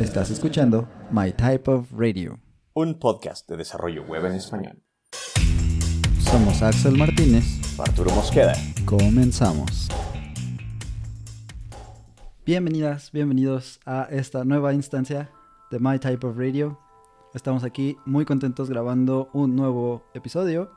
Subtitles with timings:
[0.00, 2.40] Estás escuchando My Type of Radio.
[2.72, 4.82] Un podcast de desarrollo web en español.
[6.20, 7.44] Somos Axel Martínez.
[7.78, 8.54] Arturo Mosqueda.
[8.86, 9.88] Comenzamos.
[12.46, 15.30] Bienvenidas, bienvenidos a esta nueva instancia
[15.70, 16.78] de My Type of Radio.
[17.34, 20.72] Estamos aquí muy contentos grabando un nuevo episodio.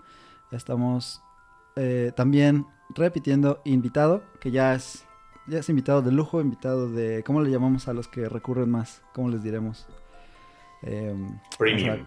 [0.51, 1.21] Estamos
[1.77, 5.05] eh, también repitiendo invitado, que ya es
[5.47, 7.23] ya es invitado de lujo, invitado de...
[7.23, 9.01] ¿Cómo le llamamos a los que recurren más?
[9.13, 9.87] ¿Cómo les diremos?
[10.81, 12.03] Em, premium.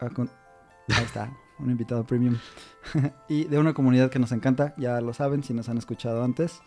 [0.89, 2.37] ahí está, un invitado premium.
[3.29, 6.63] y de una comunidad que nos encanta, ya lo saben si nos han escuchado antes.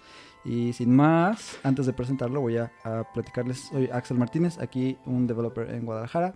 [0.46, 2.72] Y sin más, antes de presentarlo, voy a,
[3.13, 3.70] platicarles.
[3.72, 6.34] Soy Axel Martínez, aquí un developer en Guadalajara,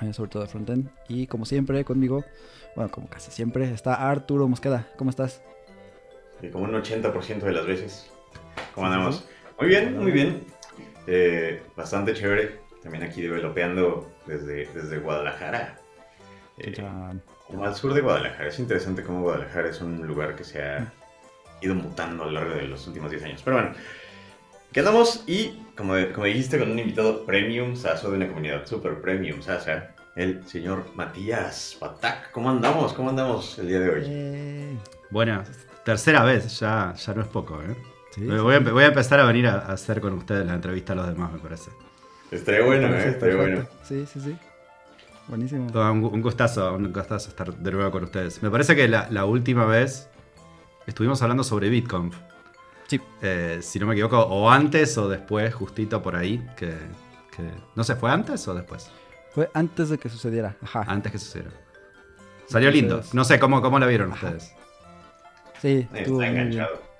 [0.00, 0.90] eh, sobre todo de frontend.
[1.08, 2.24] Y como siempre, conmigo,
[2.74, 4.88] bueno, como casi siempre, está Arturo Mosqueda.
[4.96, 5.42] ¿Cómo estás?
[6.52, 8.10] como un 80% de las veces.
[8.74, 9.24] ¿Cómo andamos?
[9.58, 10.44] Muy bien, muy bien.
[11.06, 12.60] Eh, bastante chévere.
[12.82, 15.78] También aquí developeando desde, desde Guadalajara.
[16.58, 16.74] Eh,
[17.48, 18.48] como al sur de Guadalajara.
[18.48, 20.92] Es interesante cómo Guadalajara es un lugar que se ha
[21.60, 23.42] ido mutando a lo largo de los últimos 10 años.
[23.44, 23.72] Pero bueno,
[24.72, 29.40] quedamos y, como, como dijiste, con un invitado premium, Saso de una comunidad super premium,
[29.40, 32.30] Sasa, el señor Matías Patak.
[32.32, 32.92] ¿Cómo andamos?
[32.92, 34.02] ¿Cómo andamos el día de hoy?
[34.06, 34.78] Eh...
[35.10, 35.42] Bueno,
[35.84, 37.93] tercera vez, ya, ya no es poco, ¿eh?
[38.16, 41.38] Voy, a, empezar a venir a, hacer con ustedes la entrevista a los demás, me
[41.38, 41.70] parece.
[42.30, 43.08] Estaría bueno, ¿eh?
[43.08, 43.66] Estaría bueno.
[43.82, 44.36] Sí, sí, sí.
[45.28, 45.66] Buenísimo.
[45.72, 48.42] Un, gustazo, un gustazo estar de nuevo con ustedes.
[48.42, 50.08] Me parece que la, última vez
[50.86, 52.16] estuvimos hablando sobre BitConf.
[52.86, 53.00] Sí.
[53.22, 56.46] Eh, si no me equivoco, o antes o después, justito por ahí.
[56.56, 56.74] Que,
[57.74, 58.90] no sé, ¿fue antes o después?
[59.32, 60.56] Fue antes de que sucediera.
[60.62, 60.84] Ajá.
[60.86, 61.50] Antes que sucediera.
[62.46, 63.02] Salió lindo.
[63.12, 64.52] No sé, ¿cómo, cómo la vieron ustedes?
[65.60, 66.93] Sí, estuvo Está enganchado.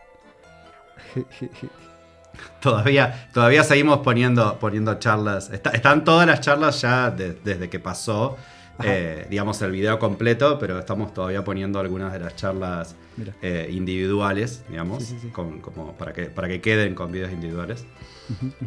[2.61, 5.51] todavía, todavía seguimos poniendo, poniendo charlas.
[5.51, 8.37] están todas las charlas ya desde que pasó,
[8.83, 12.97] eh, digamos, el video completo, pero estamos todavía poniendo algunas de las charlas
[13.43, 17.87] eh, individuales, digamos, como para que, para que queden con videos individuales.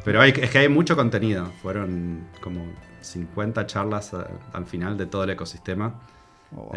[0.06, 1.51] Pero hay, es que hay mucho contenido.
[1.61, 2.66] Fueron como
[3.01, 4.17] 50 charlas eh,
[4.53, 6.00] al final de todo el ecosistema.
[6.56, 6.72] Oh,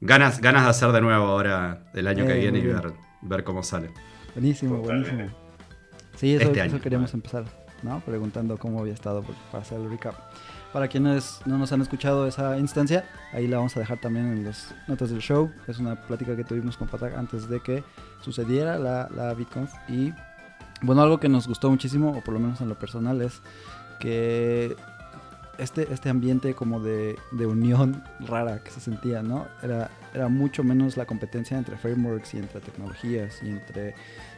[0.00, 3.62] ganas, ganas de hacer de nuevo ahora el año que viene y ver, ver cómo
[3.62, 3.90] sale.
[4.38, 5.24] Buenísimo, buenísimo.
[6.14, 7.44] Sí, eso, este queríamos empezar,
[7.82, 7.98] ¿no?
[8.06, 10.14] Preguntando cómo había estado para hacer el recap.
[10.72, 14.44] Para quienes no nos han escuchado esa instancia, ahí la vamos a dejar también en
[14.44, 15.50] las notas del show.
[15.66, 17.82] Es una plática que tuvimos con Patak antes de que
[18.20, 19.72] sucediera la, la BitConf.
[19.88, 20.14] Y
[20.82, 23.42] bueno, algo que nos gustó muchísimo, o por lo menos en lo personal, es
[23.98, 24.76] que
[25.58, 29.46] este, este ambiente como de, de, unión rara que se sentía, ¿no?
[29.62, 33.94] Era, era mucho menos la competencia entre frameworks y entre tecnologías y entre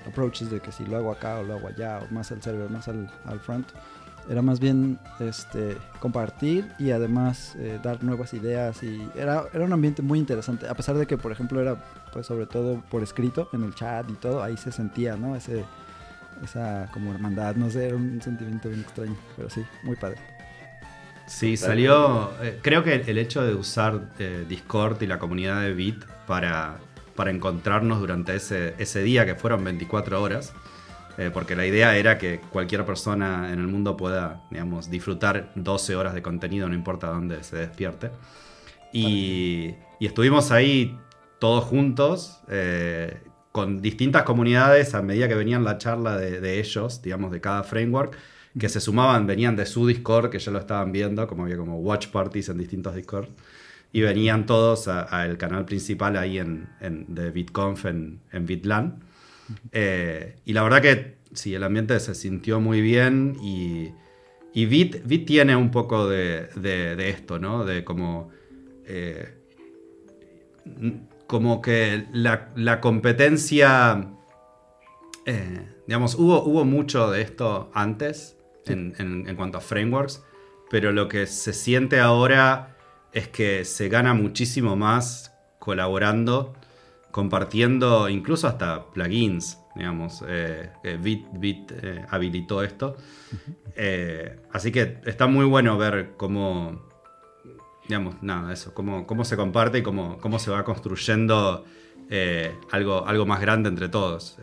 [0.07, 2.71] approaches de que si lo hago acá o lo hago allá, o más al server,
[2.71, 3.69] más al, al front.
[4.29, 9.73] Era más bien este, compartir y además eh, dar nuevas ideas y era, era un
[9.73, 11.77] ambiente muy interesante, a pesar de que, por ejemplo, era
[12.13, 15.37] pues sobre todo por escrito en el chat y todo, ahí se sentía, ¿no?
[15.37, 15.65] Ese,
[16.45, 20.40] esa como hermandad, no sé, era un sentimiento bien extraño, pero sí, muy padre.
[21.31, 22.33] Sí, salió.
[22.43, 26.79] Eh, creo que el hecho de usar eh, Discord y la comunidad de Bit para,
[27.15, 30.53] para encontrarnos durante ese, ese día, que fueron 24 horas,
[31.19, 35.95] eh, porque la idea era que cualquier persona en el mundo pueda, digamos, disfrutar 12
[35.95, 38.11] horas de contenido, no importa dónde se despierte.
[38.93, 40.99] Y, estuvimos ahí
[41.39, 42.41] todos juntos,
[43.53, 47.63] con distintas comunidades a medida que venían la charla de, de ellos, digamos, de cada
[47.63, 48.17] framework
[48.59, 51.79] que se sumaban, venían de su Discord, que ya lo estaban viendo, como había como
[51.79, 53.29] watch parties en distintos Discord,
[53.93, 56.69] y venían todos al canal principal ahí en,
[57.09, 59.01] de BitConf en, en BitLAN.
[59.73, 63.91] Eh, y la verdad que sí, el ambiente se sintió muy bien y,
[64.55, 67.65] y Bit, Bit tiene un poco de, de, esto, ¿no?
[67.65, 68.31] De como...
[68.87, 69.37] Eh,
[71.27, 74.09] como que la, la competencia...
[75.27, 78.37] Eh, digamos, hubo, hubo mucho de esto antes,
[78.67, 80.23] en, cuanto a frameworks,
[80.71, 82.77] pero lo que se siente ahora
[83.13, 86.55] es que se gana muchísimo más colaborando,
[87.11, 90.25] compartiendo incluso hasta plugins, digamos.
[90.27, 90.71] Eh,
[91.03, 92.97] Bit, Bit eh, habilitó esto.
[93.77, 96.89] Eh, así que está muy bueno ver cómo,
[97.89, 101.65] digamos, nada, eso, cómo, cómo se comparte y cómo, cómo se va construyendo
[102.73, 104.37] algo, algo más grande entre todos.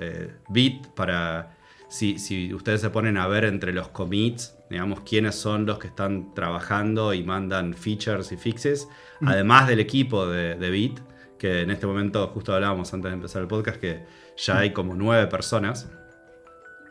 [0.49, 1.56] Bit para
[1.89, 6.33] si, ustedes se ponen a ver entre los commits, digamos, quiénes son los que están
[6.33, 8.87] trabajando y mandan features y fixes,
[9.21, 10.99] además del equipo de, Bit,
[11.37, 14.05] que en este momento, justo hablábamos antes de empezar el podcast, que
[14.35, 15.89] ya hay como nueve personas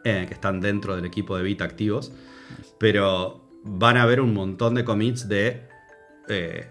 [0.04, 2.12] eh, que están dentro del equipo de Bit activos,
[2.78, 5.68] pero van a haber un montón de commits de
[6.28, 6.70] eh,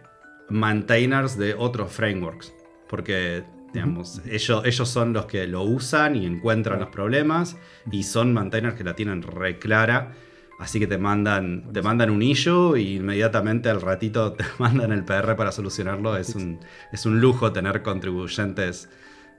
[0.50, 2.54] maintainers de otros frameworks.
[2.88, 3.44] Porque,
[3.76, 7.58] ellos, ellos son los que lo usan y encuentran los problemas
[7.92, 10.14] y son maintainers que la tienen re clara.
[10.58, 15.04] Así que te mandan, te mandan un issue y inmediatamente al ratito te mandan el
[15.04, 16.18] PR para solucionarlo.
[16.18, 16.60] Es un,
[16.92, 18.90] es un lujo tener contribuyentes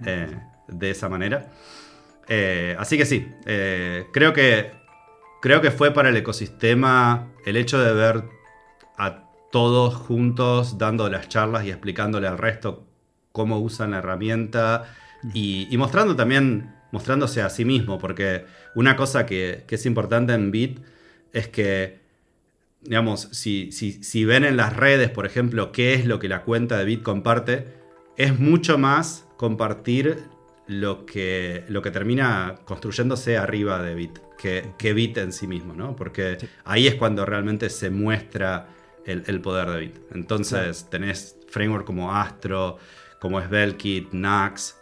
[0.05, 0.39] eh,
[0.69, 1.53] de esa manera.
[2.29, 4.73] Eh, así que sí, eh, creo, que,
[5.41, 8.25] creo que fue para el ecosistema el hecho de ver
[8.99, 9.23] a
[9.53, 12.87] todos juntos dando las charlas y explicándole al resto
[13.37, 14.85] cómo usan la herramienta
[15.35, 20.51] y, mostrando también, mostrándose a sí mismo, porque una cosa que, que es importante en
[20.51, 20.81] Bit
[21.35, 22.01] es que,
[22.81, 26.79] digamos, si, si, ven en las redes, por ejemplo, qué es lo que la cuenta
[26.79, 27.67] de Bit comparte,
[28.17, 30.23] es mucho más compartir
[30.67, 35.75] lo que, lo que termina construyéndose arriba de Bit que, que Bit en sí mismo,
[35.75, 35.95] ¿no?
[35.95, 38.69] Porque ahí es cuando realmente se muestra
[39.05, 39.97] el, poder de Bit.
[40.13, 42.79] Entonces tenés framework como Astro,
[43.21, 44.77] como Svelte, Nax,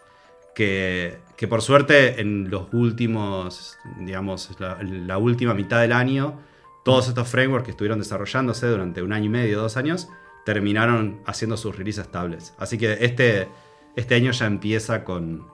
[0.54, 6.40] que, que por suerte en los últimos, digamos, la, última mitad del año,
[6.84, 10.08] todos estos frameworks que estuvieron desarrollándose durante un año y medio, dos años,
[10.44, 12.54] terminaron haciendo sus releases estables.
[12.58, 13.48] Así que este,
[13.96, 15.46] este año ya empieza con,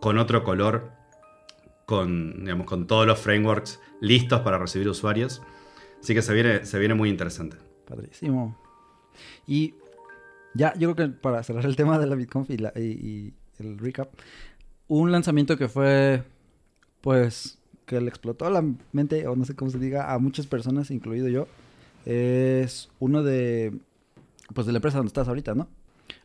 [0.00, 0.90] con otro color,
[1.86, 5.42] con, digamos, con todos los frameworks listos para recibir usuarios.
[6.00, 7.56] Así que se viene, se viene muy interesante.
[7.86, 8.56] Padrísimo.
[9.46, 9.74] Y
[10.54, 14.08] ya, yo creo que para cerrar el tema de la BitConf y el recap,
[14.88, 16.22] un lanzamiento que fue,
[17.00, 20.90] pues, que le explotó la mente, o no sé cómo se diga, a muchas personas,
[20.90, 21.46] incluido yo,
[22.04, 23.78] es uno de,
[24.54, 25.68] pues, de la empresa donde estás ahorita, ¿no?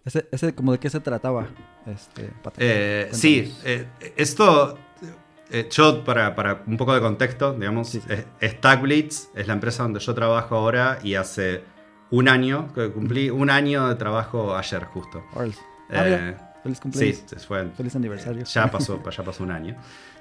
[0.05, 1.47] Ese, ese como de qué se trataba,
[1.85, 3.85] este, eh, sí, eh,
[4.15, 4.77] esto,
[5.49, 7.97] eh, yo, para, para, un poco de contexto, digamos,
[8.41, 11.63] Stackblitz es la empresa donde yo trabajo ahora y hace
[12.13, 15.23] un año, cumplí un año de trabajo ayer justo.
[16.61, 17.23] Feliz cumpleaños.
[17.25, 18.43] Sí, fue, Feliz aniversario.
[18.43, 19.75] Ya pasó, ya pasó un año.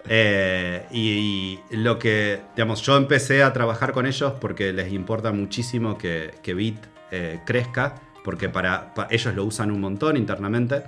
[0.08, 5.98] Eh, y, lo que, digamos, yo empecé a trabajar con ellos porque les importa muchísimo
[5.98, 6.78] que, que Bit
[7.10, 10.82] eh, crezca, porque para, ellos lo usan un montón internamente.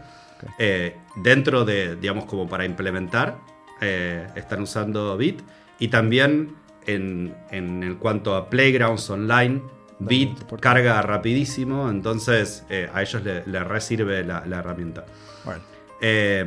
[0.59, 3.37] Eh, dentro de, digamos, como para implementar,
[3.79, 5.43] están usando Bit.
[5.79, 9.61] Y también en, en, cuanto a Playgrounds Online,
[10.00, 15.05] Bit carga rapidísimo, entonces a ellos les le resirve la, la herramienta.
[16.00, 16.44] Eh,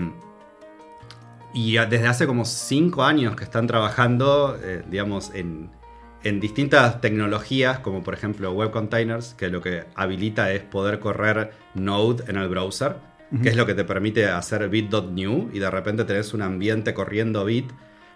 [1.53, 5.75] y desde hace como cinco años que están trabajando, eh, digamos, en,
[6.41, 12.25] distintas tecnologías, como por ejemplo Web Containers, que lo que habilita es poder correr Node
[12.27, 12.97] en el browser,
[13.41, 17.45] que es lo que te permite hacer bit.new y de repente tenés un ambiente corriendo
[17.45, 17.71] bit,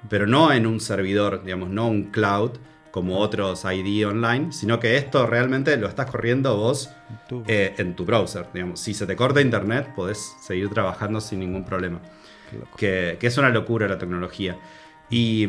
[0.10, 2.51] pero no en un servidor, digamos, no un cloud,
[2.92, 6.90] como otros ID online, sino que esto realmente lo estás corriendo vos
[7.48, 8.48] eh, en tu browser.
[8.54, 8.80] Digamos.
[8.80, 12.02] Si se te corta internet, podés seguir trabajando sin ningún problema.
[12.76, 14.58] Que, es una locura la tecnología.
[15.10, 15.48] Y,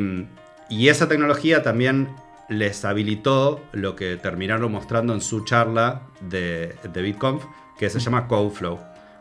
[0.70, 2.08] esa tecnología también
[2.48, 7.44] les habilitó lo que terminaron mostrando en su charla de, de BitConf,
[7.78, 8.78] que se llama CodeFlow,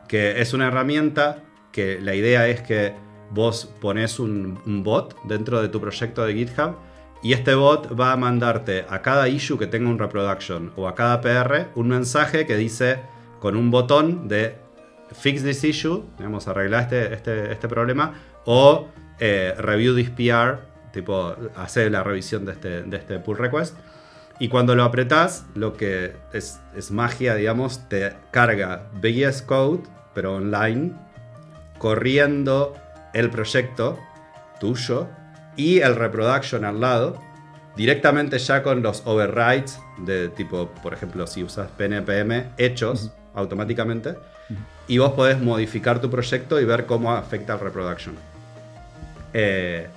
[0.07, 2.93] que es una herramienta que la idea es que
[3.31, 6.75] vos pones un bot dentro de tu proyecto de GitHub
[7.23, 10.95] y este bot va a mandarte a cada issue que tenga un reproduction o a
[10.95, 12.99] cada PR un mensaje que dice
[13.39, 14.55] con un botón de
[15.11, 18.13] fix this issue, digamos, arreglar este, este, este problema,
[18.45, 18.87] o
[19.19, 20.59] eh, review this PR,
[20.91, 23.77] tipo, hacer la revisión de este, de este pull request.
[24.39, 30.35] Y cuando lo apretás, lo que es, es magia, digamos, te carga VS Code, pero
[30.35, 30.93] online,
[31.77, 32.75] corriendo
[33.13, 33.99] el proyecto
[34.59, 35.09] tuyo
[35.55, 37.19] y el reproduction al lado,
[37.75, 44.15] directamente ya con los overrides de tipo, por ejemplo, si usas PNPM hechos automáticamente,
[44.87, 48.15] y vos podés modificar tu proyecto y ver cómo afecta el reproduction.
[49.33, 49.87] Eh,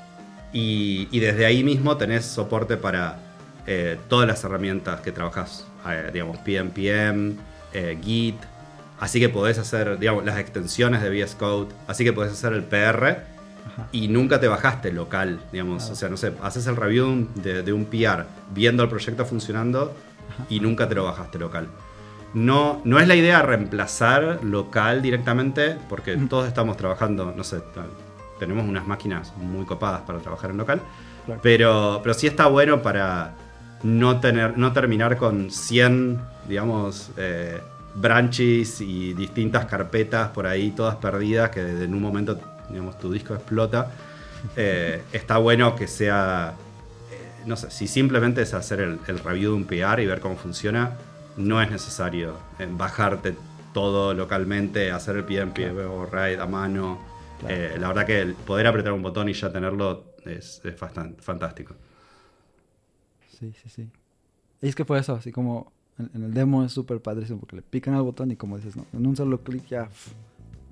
[0.52, 3.18] y, desde ahí mismo tenés soporte para
[3.66, 7.36] eh, todas las herramientas que trabajas, eh, digamos, PNPM,
[8.04, 8.36] Git,
[9.00, 12.62] así que podés hacer, digamos, las extensiones de VS Code, así que podés hacer el
[12.62, 13.33] PR
[13.92, 15.90] y nunca te bajaste local, digamos.
[15.90, 19.94] O sea, no sé, haces el review de, un PR viendo el proyecto funcionando
[20.48, 21.68] y nunca te lo bajaste local.
[22.34, 27.60] No, no es la idea reemplazar local directamente, porque todos estamos trabajando, no sé,
[28.40, 30.80] tenemos unas máquinas muy copadas para trabajar en local,
[31.42, 33.34] pero, pero sí está bueno para
[33.84, 37.60] no, tener, no terminar con 100, digamos, eh,
[37.94, 43.34] branches y distintas carpetas por ahí, todas perdidas, que en un momento digamos, tu disco
[43.34, 43.90] explota,
[44.56, 46.54] eh, está bueno que sea,
[47.10, 50.36] eh, no sé, si simplemente es hacer el, review de un PR y ver cómo
[50.36, 50.92] funciona,
[51.36, 53.34] no es necesario eh, bajarte
[53.74, 56.98] todo localmente, hacer el PMP o RAID a mano.
[57.48, 60.62] Eh, la verdad que el poder apretar un botón y ya tenerlo es,
[61.18, 61.74] fantástico.
[63.28, 63.90] Sí, sí, sí.
[64.62, 67.62] Y es que fue eso, así como en, el demo es súper padrísimo porque le
[67.62, 68.86] pican al botón y como dices, ¿no?
[68.92, 69.88] en un solo clic ya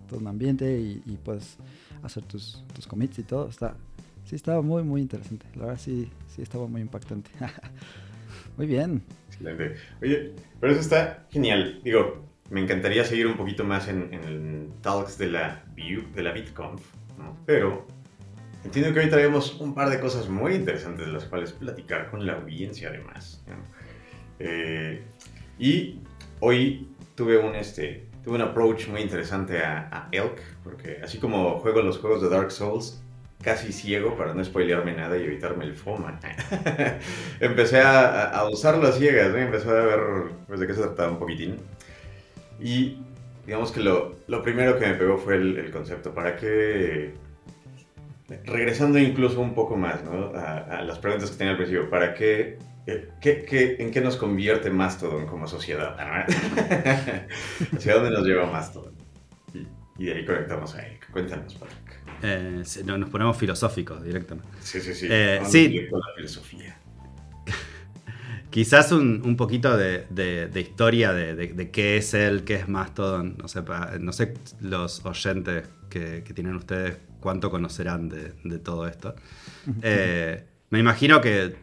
[0.09, 1.59] todo un ambiente y, puedes
[2.02, 3.49] hacer tus, tus commits y todo.
[3.49, 3.76] Está,
[4.25, 5.47] sí, estaba muy, muy interesante.
[5.54, 7.30] La verdad sí, sí estaba muy impactante.
[8.56, 9.02] muy bien.
[9.28, 9.76] Excelente.
[10.00, 11.80] Oye, pero eso está genial.
[11.82, 16.82] Digo, me encantaría seguir un poquito más en, el talks de la de la BitConf.
[17.47, 17.87] Pero
[18.64, 22.26] entiendo que hoy traemos un par de cosas muy interesantes de las cuales platicar con
[22.26, 23.42] la audiencia además.
[24.38, 25.02] Eh,
[25.59, 26.00] y
[26.40, 31.59] hoy tuve un, este, tuve un approach muy interesante a, a, Elk, porque así como
[31.61, 33.02] juego los juegos de Dark Souls,
[33.43, 36.19] casi ciego para no spoilearme nada y evitarme el FOMA.
[37.41, 39.38] Empecé a, a, usarlo a ciegas, ¿no?
[39.38, 40.00] empecé a ver
[40.47, 41.57] pues, de qué se trataba un poquitín.
[42.61, 42.99] Y
[43.45, 46.14] digamos que lo, lo primero que me pegó fue el, el, concepto.
[46.14, 47.14] ¿Para qué?
[48.45, 50.33] Regresando incluso un poco más ¿no?
[50.35, 54.17] a, a las preguntas que tenía al principio, ¿para qué ¿Qué, qué, en qué nos
[54.17, 55.97] convierte Mastodon como sociedad?
[57.77, 58.93] ¿Hacia dónde nos lleva Mastodon?
[59.99, 61.09] Y, de ahí conectamos a Eric.
[61.12, 62.03] Cuéntanos, Patrick.
[62.23, 64.51] Eh, nos ponemos filosóficos directamente.
[64.61, 65.07] Sí, sí, sí.
[65.09, 65.87] Eh, sí.
[65.91, 66.77] la filosofía.
[68.51, 73.37] Quizás un, un poquito de, de, historia de, de, qué es él, qué es Mastodon.
[73.39, 73.62] No sé,
[74.01, 79.14] no sé los oyentes que, que tienen ustedes cuánto conocerán de, todo esto.
[79.81, 81.57] Eh, me imagino que,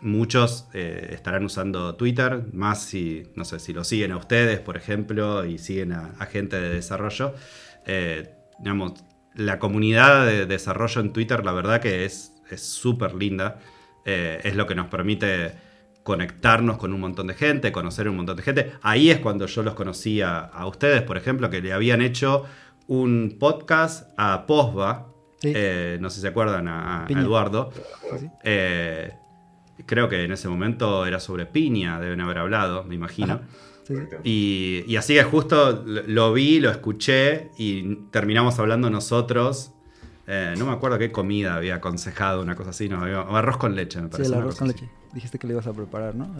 [0.00, 4.76] muchos eh, estarán usando Twitter, más si, no sé, si lo siguen a ustedes, por
[4.76, 7.34] ejemplo, y siguen a, gente de desarrollo.
[7.86, 8.94] Eh, digamos,
[9.36, 13.60] la comunidad de desarrollo en Twitter, la verdad que es súper linda.
[14.04, 15.52] Eh, es lo que nos permite
[16.02, 18.72] conectarnos con un montón de gente, conocer un montón de gente.
[18.82, 22.46] Ahí es cuando yo los conocía a ustedes, por ejemplo, que le habían hecho
[22.90, 25.06] un podcast a Posba,
[25.44, 27.70] eh, no sé si se acuerdan a, Eduardo.
[28.42, 29.12] Eh,
[29.86, 33.42] creo que en ese momento era sobre Piña, deben haber hablado, me imagino.
[34.24, 39.72] y, así que justo lo vi, lo escuché y terminamos hablando nosotros.
[40.32, 44.00] Eh, no me acuerdo qué comida había aconsejado, una cosa así, no, arroz con leche,
[44.00, 44.28] me parece.
[44.28, 44.88] Sí, el arroz con leche.
[45.12, 46.32] Dijiste que lo ibas a preparar, ¿no?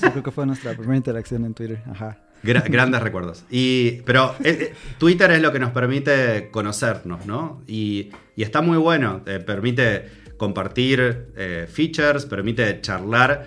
[0.00, 1.80] creo que fue nuestra primera interacción en Twitter.
[1.88, 3.44] Ajá grandes recuerdos.
[3.50, 7.62] Y, pero eh, eh, Twitter es lo que nos permite conocernos, ¿no?
[7.66, 13.46] Y, está muy bueno, permite compartir eh, features, permite charlar.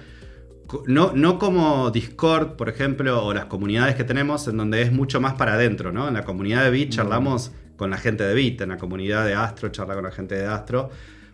[0.88, 5.22] No, no, como Discord, por ejemplo, o las comunidades que tenemos, en donde es mucho
[5.22, 6.08] más para adentro, ¿no?
[6.08, 6.94] En la comunidad de Bit mm.
[7.80, 10.46] Con la gente de Bit, en la comunidad de Astro charla con la gente de
[10.46, 10.90] Astro.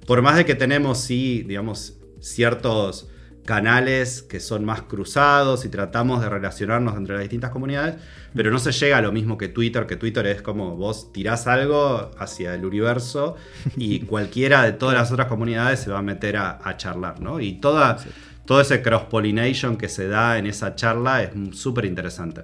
[0.05, 3.09] Por más de que tenemos, sí, digamos, ciertos
[3.45, 7.95] canales que son más cruzados y tratamos de relacionarnos entre las distintas comunidades,
[8.35, 11.47] pero no se llega a lo mismo que Twitter, que Twitter es como vos tirás
[11.47, 13.35] algo hacia el universo
[13.75, 17.39] y cualquiera de todas las otras comunidades se va a meter a, charlar, ¿no?
[17.39, 17.97] Y toda,
[18.45, 22.43] todo ese cross-pollination que se da en esa charla es súper interesante.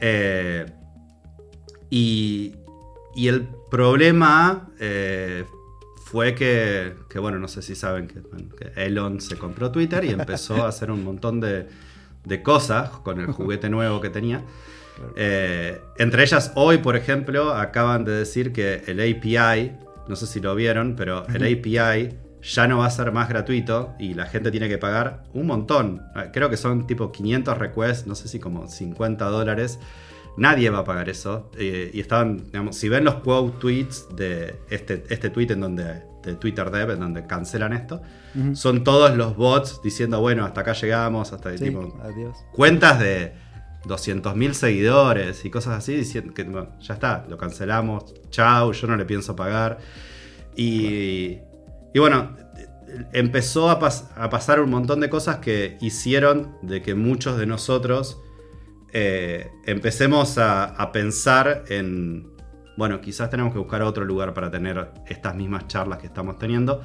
[0.00, 0.66] Eh,
[1.90, 2.54] y,
[3.14, 4.68] y, el problema...
[4.78, 5.44] Eh,
[6.10, 8.20] fue que, bueno, no sé si saben que,
[8.74, 11.68] Elon se compró Twitter y empezó a hacer un montón de,
[12.42, 14.42] cosas con el juguete nuevo que tenía.
[15.14, 19.70] Eh, entre ellas, hoy, por ejemplo, acaban de decir que el API,
[20.08, 23.94] no sé si lo vieron, pero el API ya no va a ser más gratuito
[24.00, 26.02] y la gente tiene que pagar un montón.
[26.32, 29.78] Creo que son tipo 500 requests, no sé si como 50 dólares
[30.40, 31.50] Nadie va a pagar eso.
[31.58, 36.02] Eh, y estaban, digamos, si ven los quote tweets de este, este tweet en donde,
[36.22, 38.00] de Twitter Dev, en donde cancelan esto,
[38.54, 41.94] son todos los bots diciendo, bueno, hasta acá llegamos, hasta tipo,
[42.52, 43.34] cuentas de
[43.84, 49.04] 200.000 seguidores y cosas así, diciendo que ya está, lo cancelamos, chau, yo no le
[49.04, 49.76] pienso pagar.
[50.56, 51.38] Y,
[51.92, 52.34] y bueno,
[53.12, 53.78] empezó a,
[54.16, 58.16] a pasar un montón de cosas que hicieron de que muchos de nosotros
[58.92, 62.32] eh, empecemos a, pensar en,
[62.76, 66.82] bueno, quizás tenemos que buscar otro lugar para tener estas mismas charlas que estamos teniendo.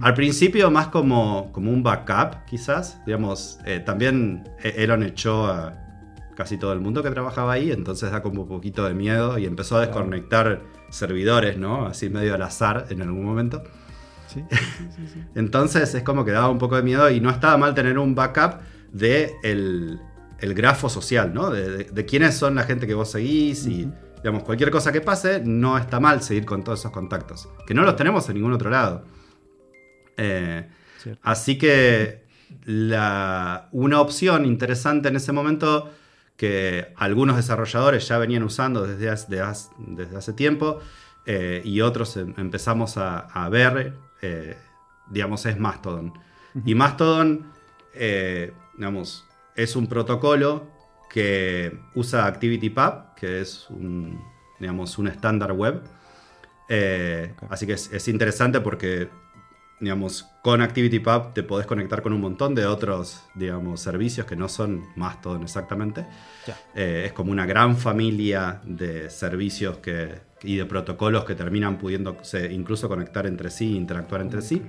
[0.00, 3.04] Al principio más como, como un backup, quizás.
[3.04, 5.74] Digamos, eh, también e-, Elon echó a
[6.34, 9.44] casi todo el mundo que trabajaba ahí, entonces da como un poquito de miedo y
[9.44, 11.86] empezó a desconectar servidores, ¿no?
[11.86, 13.62] Así medio al azar en algún momento.
[14.26, 17.56] Sí, sí, sí, entonces es como que daba un poco de miedo y no estaba
[17.56, 20.00] mal tener un backup de el,
[20.44, 21.50] el grafo social, ¿no?
[21.50, 25.78] De, quiénes son la gente que vos seguís y, digamos, cualquier cosa que pase, no
[25.78, 27.48] está mal seguir con todos esos contactos.
[27.66, 29.04] Que no los tenemos en ningún otro lado.
[30.16, 30.68] Eh,
[31.22, 32.24] Así que
[32.64, 35.90] la, una opción interesante en ese momento
[36.36, 40.80] que algunos desarrolladores ya venían usando desde hace, desde hace tiempo
[41.26, 44.56] eh, y otros em, empezamos a, ver, eh,
[45.10, 46.12] digamos, es Mastodon.
[46.64, 47.50] Y Mastodon,
[48.76, 50.66] digamos, es un protocolo
[51.08, 54.20] que usa ActivityPub, que es un,
[54.58, 55.82] digamos, un estándar web.
[57.48, 59.08] Así que es, interesante porque
[59.80, 64.48] digamos, con ActivityPub te podés conectar con un montón de otros, digamos, servicios que no
[64.48, 66.06] son Mastodon exactamente.
[66.74, 72.16] es como una gran familia de servicios que, y de protocolos que terminan pudiendo
[72.50, 74.62] incluso conectar entre sí, interactuar entre sí.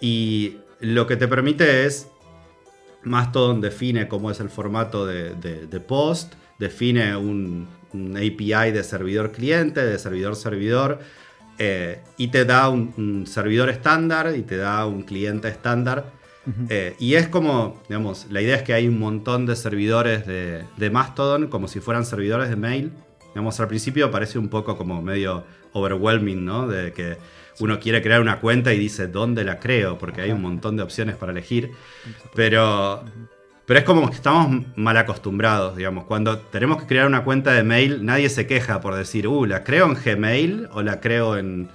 [0.00, 2.08] Y lo que te permite es,
[3.04, 11.00] Mastodon define cómo es el formato de, post, define un, API de servidor-cliente, de servidor-servidor,
[11.58, 16.12] eh, y te da un, servidor estándar y te da un cliente estándar.
[16.68, 20.64] Eh, y es como, digamos, la idea es que hay un montón de servidores de,
[20.76, 22.92] de Mastodon como si fueran servidores de mail
[23.34, 26.68] Digamos, al principio parece un poco como medio overwhelming, ¿no?
[26.68, 27.16] De que
[27.60, 29.98] uno quiere crear una cuenta y dice, ¿dónde la creo?
[29.98, 31.72] Porque hay un montón de opciones para elegir.
[32.34, 33.04] Pero,
[33.66, 36.04] pero es como que estamos mal acostumbrados, digamos.
[36.04, 39.64] Cuando tenemos que crear una cuenta de mail, nadie se queja por decir, uh, ¿la
[39.64, 41.68] creo en Gmail o la creo en...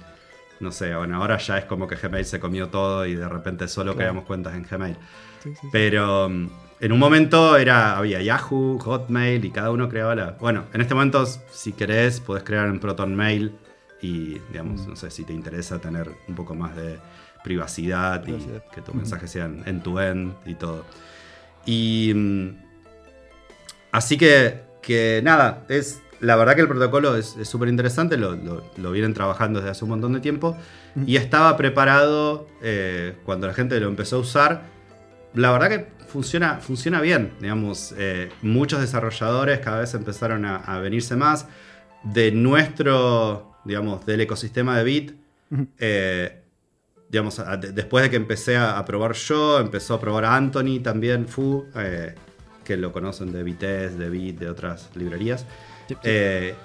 [0.60, 3.68] No sé, bueno, ahora ya es como que Gmail se comió todo y de repente
[3.68, 4.96] solo creamos cuentas en Gmail.
[5.70, 6.26] Pero
[6.80, 10.30] en un momento era, había Yahoo, Hotmail y cada uno creaba la...
[10.32, 13.52] Bueno, en este momento si querés podés crear en Proton Mail
[14.00, 14.90] y, digamos, mm.
[14.90, 16.98] no sé si te interesa tener un poco más de
[17.42, 18.38] privacidad, y
[18.74, 20.84] que tus mensajes sean end-to-end y todo.
[21.66, 22.12] Y...
[22.14, 22.56] Mm,
[23.92, 26.02] así que, que nada, es...
[26.20, 30.14] La verdad que el protocolo es súper interesante, lo, vienen trabajando desde hace un montón
[30.14, 30.56] de tiempo
[31.06, 34.62] y estaba preparado eh, cuando la gente lo empezó a usar.
[35.34, 37.32] La verdad que funciona, funciona bien.
[37.40, 41.46] Digamos, eh, muchos desarrolladores cada vez empezaron a, venirse más.
[42.02, 45.14] De nuestro, digamos, del ecosistema de Bit,
[45.78, 46.40] eh,
[47.08, 47.40] digamos,
[47.72, 52.14] después de que empecé a, probar yo, empezó a probar Anthony también, Fu, eh,
[52.64, 55.46] que lo conocen de Vitesse, de Bit, de otras librerías.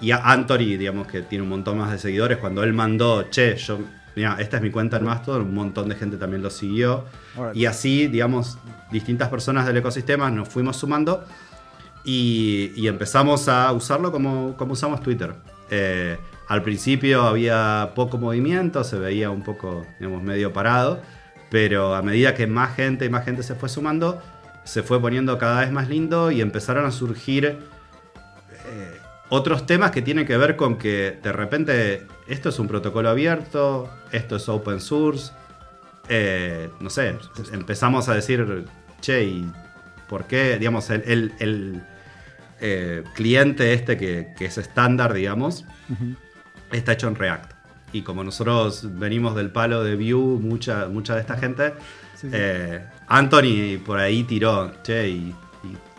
[0.02, 3.56] y a Anthony, digamos, que tiene un montón más de seguidores, cuando él mandó, che,
[3.56, 3.80] yo
[4.16, 7.06] mira, esta es mi cuenta en Mastodon, un montón de gente también lo siguió.
[7.54, 8.58] Y así, digamos,
[8.92, 11.26] distintas personas del ecosistema nos fuimos sumando
[12.04, 15.34] y, empezamos a usarlo como, como usamos Twitter.
[15.70, 21.02] Eh, al principio había poco movimiento, se veía un poco, digamos, medio parado,
[21.50, 24.22] pero a medida que más gente y más gente se fue sumando,
[24.64, 28.98] se fue poniendo cada vez más lindo y empezaron a surgir eh,
[29.30, 33.90] otros temas que tienen que ver con que de repente esto es un protocolo abierto,
[34.12, 35.32] esto es open source.
[36.10, 37.16] Eh, no sé,
[37.52, 38.66] empezamos a decir,
[39.02, 39.52] che, ¿y
[40.08, 40.58] por qué?
[40.58, 41.84] Digamos, el,
[42.60, 45.66] eh, cliente este que, es estándar, digamos,
[46.78, 47.52] está hecho en React.
[47.94, 51.74] Y como nosotros venimos del palo de Vue, mucha, mucha de esta gente,
[52.32, 55.36] eh, Anthony por ahí tiró, che, y,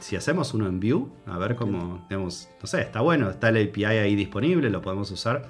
[0.01, 3.69] si hacemos uno en Vue, a ver cómo, digamos, no sé, está bueno, está el
[3.69, 5.49] API ahí disponible, lo podemos usar.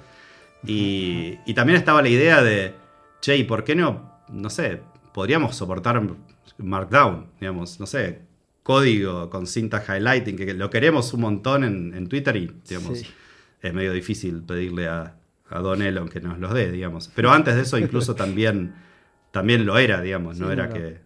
[0.65, 2.73] Y, también estaba la idea de,
[3.21, 4.81] che, ¿y por qué no, no sé,
[5.13, 6.01] podríamos soportar
[6.57, 8.21] Markdown, digamos, no sé,
[8.63, 13.03] código con cinta highlighting, que lo queremos un montón en, Twitter y, digamos,
[13.67, 15.15] es medio difícil pedirle a,
[15.49, 17.09] Don Elon que nos los dé, digamos.
[17.15, 18.73] Pero antes de eso incluso también,
[19.31, 20.97] también lo era, digamos, no era que,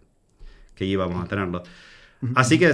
[0.76, 1.62] que, íbamos a tenerlo.
[2.36, 2.74] Así que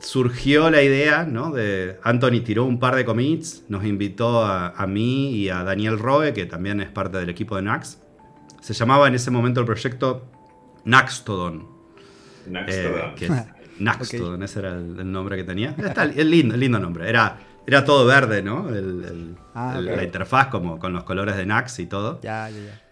[0.00, 1.50] surgió la idea, ¿no?
[1.50, 6.32] De Anthony tiró un par de commits, nos invitó a, mí y a Daniel Roe,
[6.32, 7.98] que también es parte del equipo de Nax.
[8.60, 10.24] Se llamaba en ese momento el proyecto
[10.84, 11.66] Naxtodon.
[12.48, 13.14] Naxtodon.
[13.20, 13.44] Eh,
[13.78, 15.74] Naxtodon, ese era el, nombre que tenía.
[15.76, 17.08] Está el lindo, lindo nombre.
[17.08, 18.66] Era, era todo verde, ¿no?
[19.54, 22.20] Ah, la interfaz como con los colores de Nax y todo.
[22.22, 22.82] Ya, ya, ya.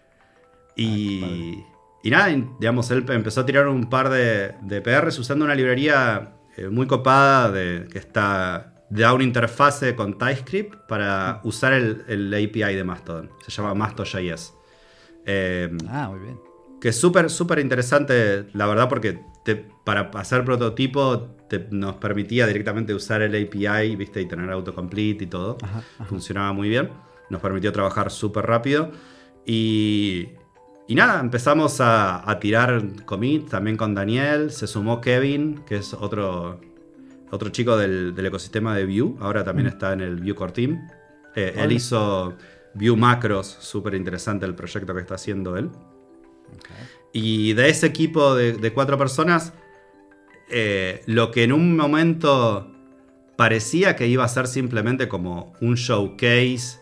[0.75, 1.63] Y,
[2.03, 2.27] y nada,
[2.59, 6.87] digamos, él empezó a tirar un par de, de PRs usando una librería eh, muy
[6.87, 13.29] copada de, que está da una interfase con TypeScript para usar el, API de Mastodon.
[13.45, 14.53] Se llama Mastodon.js.
[15.25, 16.39] Eh, ah, muy bien.
[16.79, 19.19] Que es súper, súper interesante, la verdad, porque
[19.83, 21.35] para hacer prototipo
[21.69, 24.21] nos permitía directamente usar el API, ¿viste?
[24.21, 25.57] Y tener autocomplete y todo.
[26.07, 26.89] Funcionaba muy bien.
[27.29, 28.91] Nos permitió trabajar súper rápido.
[29.45, 30.29] Y,
[30.87, 34.51] y nada, empezamos a, tirar commit también con Daniel.
[34.51, 36.59] Se sumó Kevin, que es otro,
[37.31, 39.15] otro chico del, ecosistema de Vue.
[39.19, 39.71] Ahora también mm.
[39.71, 40.87] está en el Vue Core Team.
[41.35, 42.35] Eh, él hizo
[42.73, 45.69] Vue Macros, súper interesante el proyecto que está haciendo él.
[47.17, 49.53] Y de ese equipo de, cuatro personas,
[50.49, 52.69] eh, lo que en un momento
[53.37, 56.77] parecía que iba a ser simplemente como un showcase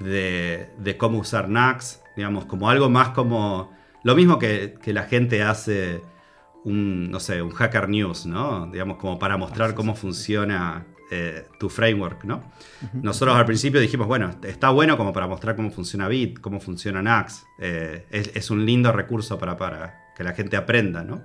[0.00, 3.72] de, de cómo usar Nax, digamos, como algo más como
[4.02, 6.02] lo mismo que, que, la gente hace
[6.64, 8.66] un, no sé, un Hacker News, ¿no?
[8.66, 10.84] Digamos, como para mostrar cómo funciona
[11.16, 12.42] eh, tu framework, ¿no?
[12.92, 17.02] Nosotros al principio dijimos, bueno, está bueno como para mostrar cómo funciona Bit, cómo funciona
[17.02, 17.46] Nax.
[17.60, 21.22] Eh, es, un lindo recurso para, para, que la gente aprenda, ¿no?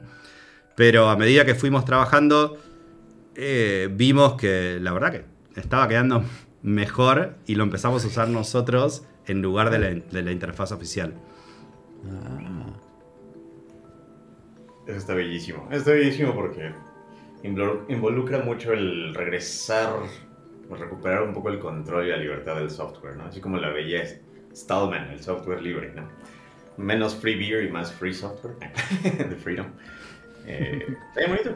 [0.75, 2.61] Pero a medida que fuimos trabajando,
[3.33, 5.25] eh, vimos que la verdad que
[5.59, 6.23] estaba quedando
[6.61, 11.15] mejor y lo empezamos a usar nosotros en lugar de la, de la interfaz oficial.
[12.05, 12.73] Ah.
[14.85, 15.67] Eso está bellísimo.
[15.71, 16.73] Está bellísimo porque
[17.43, 19.93] involucra mucho el regresar,
[20.69, 23.25] recuperar un poco el control y la libertad del software, ¿no?
[23.25, 24.17] Así como la belleza
[24.53, 26.07] Stallman, el software libre, ¿no?
[26.77, 28.55] Menos free beer y más free software,
[29.03, 29.67] de freedom.
[30.45, 31.55] Eh, está bonito.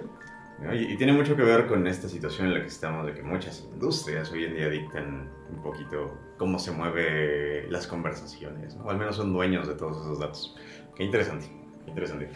[0.71, 3.61] Y, tiene mucho que ver con esta situación en la que estamos, de que muchas
[3.73, 9.17] industrias hoy en día dictan un poquito cómo se mueven las conversaciones, o al menos
[9.17, 10.55] son dueños de todos esos datos.
[10.95, 11.47] Qué interesante,
[11.83, 12.29] qué interesante.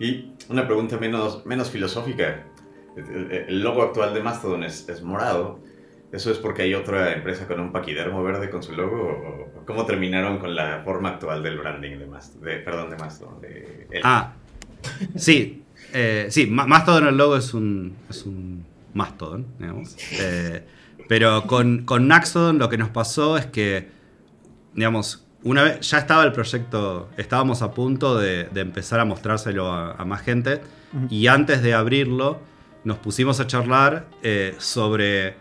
[0.00, 2.44] Y una pregunta menos, menos filosófica.
[3.48, 5.60] El logo actual de Mastodon es, es morado.
[6.10, 9.50] ¿Eso es porque hay otra empresa con un paquidermo verde con su logo?
[9.56, 12.44] ¿O cómo terminaron con la forma actual del branding de Mastodon?
[12.44, 13.40] De, perdón, de Mastodon.
[14.02, 14.32] ah,
[15.16, 15.62] sí.
[15.92, 19.96] Eh, sí, Mastodon el logo es un, es un Mastodon, digamos.
[20.20, 20.64] Eh,
[21.08, 23.88] pero con, con Naxodon lo que nos pasó es que,
[24.74, 30.04] digamos, una vez ya estaba el proyecto, estábamos a punto de, empezar a mostrárselo a,
[30.04, 30.60] más gente
[31.08, 32.40] y antes de abrirlo
[32.88, 35.36] nos pusimos a charlar eh, sobre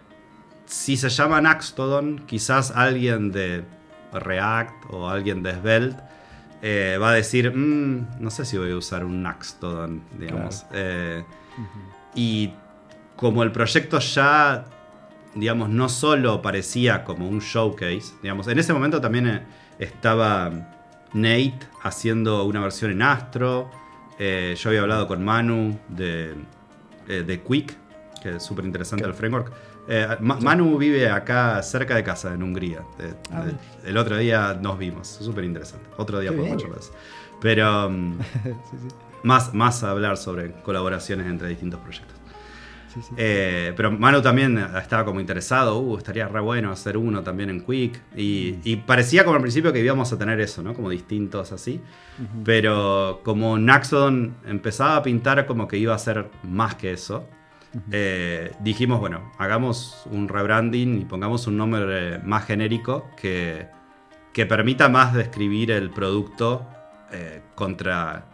[0.65, 3.63] si se llama Naxtodon, quizás alguien de
[4.11, 6.03] React o alguien de Svelte
[6.61, 10.65] eh, va a decir, mm, no sé si voy a usar un Naxtodon, digamos.
[10.73, 11.23] Eh,
[12.15, 12.51] y
[13.15, 14.65] como el proyecto ya,
[15.33, 19.45] digamos, no solo parecía como un showcase, digamos, en ese momento también
[19.79, 20.51] estaba
[21.13, 23.71] Nate haciendo una versión en Astro.
[24.19, 26.35] yo había hablado con Manu de
[27.07, 27.75] eh, de Quick,
[28.21, 29.51] que es súper interesante el framework.
[29.89, 32.83] Eh, Manu vive acá cerca de casa, en Hungría.
[33.31, 33.45] Ah,
[33.85, 35.87] el otro día nos vimos, súper interesante.
[35.97, 36.79] Otro día podemos hablar
[37.39, 38.17] Pero mm,
[39.23, 42.15] Más, más hablar sobre colaboraciones entre distintos proyectos.
[43.15, 47.61] Eh, pero Manu también estaba como interesado, uh, estaría re bueno hacer uno también en
[47.61, 48.01] Quick.
[48.15, 50.73] Y, parecía como al principio que íbamos a tener eso, ¿no?
[50.73, 51.81] Como distintos así.
[52.43, 57.27] Pero como Naxodon empezaba a pintar como que iba a ser más que eso,
[57.91, 63.67] eh, dijimos, bueno, hagamos un rebranding y pongamos un nombre más genérico que,
[64.33, 66.67] que permita más describir el producto
[67.11, 68.25] eh, contra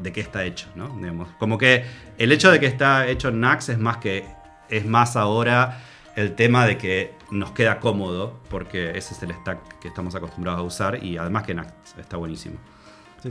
[0.00, 0.90] de qué está hecho, ¿no?
[1.38, 1.84] como que
[2.18, 4.24] el hecho de que está hecho en Nax es más que
[4.68, 5.80] es más ahora
[6.16, 10.60] el tema de que nos queda cómodo porque ese es el stack que estamos acostumbrados
[10.60, 12.56] a usar y además que Nax está buenísimo.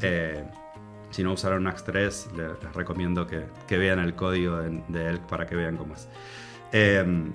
[0.01, 0.43] Eh,
[1.11, 5.55] si no usaron Nax 3, les, recomiendo que, vean el código de, él para que
[5.55, 6.07] vean cómo es.
[6.71, 7.33] Em,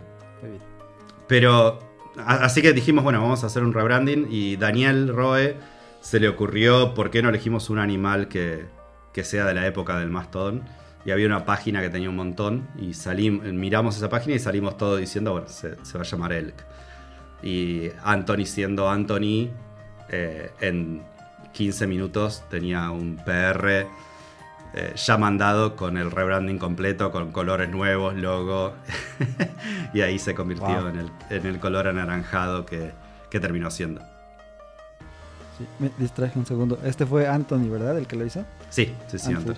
[1.27, 1.81] pero
[2.25, 5.57] así que dijimos, bueno, vamos a hacer un rebranding y Daniel Roe
[6.01, 8.67] se le ocurrió por qué no elegimos un animal que,
[9.15, 10.63] que sea de la época del Mastodon.
[11.07, 12.69] Y había una página que tenía un montón.
[12.77, 16.65] Y salimos, miramos esa página y salimos todos diciendo, bueno, se, va a llamar Elk.
[17.43, 19.51] Y Anthony siendo Anthony,
[20.11, 21.03] eh, en
[21.53, 23.87] 15 minutos tenía un PR
[24.77, 28.75] eh, ya mandado con el rebranding completo, con colores nuevos, logo.
[29.95, 32.91] y ahí se convirtió en, el, color anaranjado que,
[33.31, 34.01] que terminó siendo.
[35.57, 36.81] Sí, me distraje un segundo.
[36.83, 37.97] Este fue Anthony, ¿verdad?
[37.97, 38.45] El que lo hizo.
[38.75, 39.55] Sí, sí, sí, Anthony.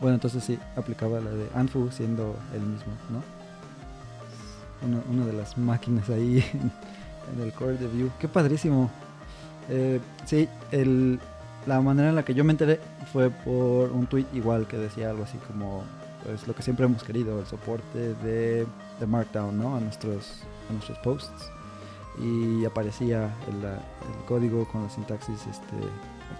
[0.00, 3.22] Bueno, entonces sí, aplicaba la de Anfu siendo el mismo, ¿no?
[5.10, 6.44] una de las máquinas ahí
[7.34, 8.10] en el core de Vue.
[8.18, 8.90] Qué padrísimo.
[9.68, 11.20] Eh, sí, el,
[11.66, 12.80] la manera en la que yo me enteré
[13.12, 15.82] fue por un tweet igual que decía algo así como
[16.24, 18.66] pues lo que siempre hemos querido, el soporte de,
[19.00, 19.76] de Markdown, ¿no?
[19.76, 21.50] A nuestros, a nuestros posts
[22.18, 25.76] y aparecía el, código con la sintaxis, este,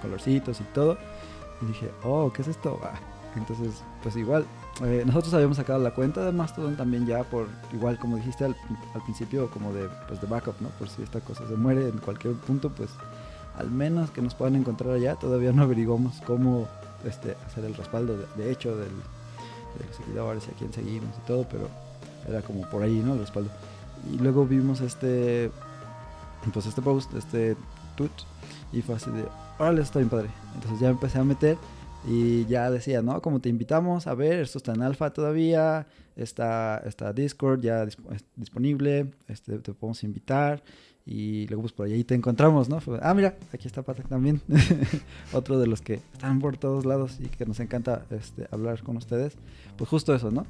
[0.00, 0.96] colorcitos y todo.
[1.62, 2.78] Y dije, oh, ¿qué es esto?
[2.82, 2.98] Ah,
[3.36, 4.46] entonces, pues igual,
[4.84, 8.56] eh, nosotros habíamos sacado la cuenta de Mastodon también ya por, igual como dijiste al,
[9.04, 10.68] principio, como de, pues de backup, ¿no?
[10.70, 12.90] Por si esta cosa se muere en cualquier punto, pues
[13.58, 15.16] al menos que nos puedan encontrar allá.
[15.16, 16.66] Todavía no averiguamos cómo
[17.04, 21.26] este, hacer el respaldo de, hecho del, de los seguidores y a quién seguimos y
[21.26, 21.68] todo, pero
[22.28, 23.14] era como por ahí, ¿no?
[23.14, 23.50] El respaldo.
[24.12, 25.50] Y luego vimos este
[26.52, 27.56] pues este post, este
[27.96, 28.10] tweet,
[28.72, 29.24] y fue así de,
[29.58, 30.28] órale, está bien padre.
[30.54, 31.56] Entonces ya empecé a meter
[32.08, 33.20] y ya decía, ¿no?
[33.20, 37.86] Como te invitamos a ver, esto está en alfa todavía, está, está Discord ya
[38.36, 40.62] disponible, este, te podemos invitar.
[41.08, 42.80] Y luego pues por ahí te encontramos, ¿no?
[43.00, 44.40] ah, mira, aquí está Patrick también.
[45.32, 48.96] Otro de los que están por todos lados y que nos encanta este, hablar con
[48.96, 49.34] ustedes.
[49.76, 50.46] Pues justo eso, ¿no?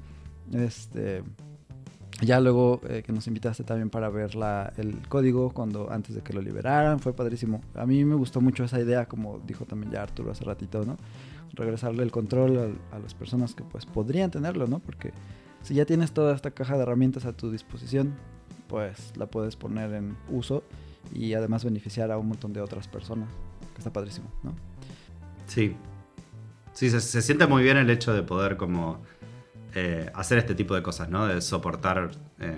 [0.54, 1.22] Este,
[2.20, 6.22] ya luego eh, que nos invitaste también para ver la, el código cuando antes de
[6.22, 7.60] que lo liberaran, fue padrísimo.
[7.74, 10.96] A mí me gustó mucho esa idea, como dijo también ya Arturo hace ratito, ¿no?
[11.52, 14.78] Regresarle el control a, las personas que pues podrían tenerlo, ¿no?
[14.78, 15.12] Porque
[15.62, 18.14] si ya tienes toda esta caja de herramientas a tu disposición,
[18.68, 20.62] pues la puedes poner en uso
[21.12, 23.28] y además beneficiar a un montón de otras personas,
[23.76, 24.54] está padrísimo, ¿no?
[25.46, 25.76] Sí.
[26.72, 29.00] Sí, se, siente muy bien el hecho de poder como
[29.78, 31.26] eh, hacer este tipo de cosas, ¿no?
[31.26, 32.10] De soportar
[32.40, 32.56] eh,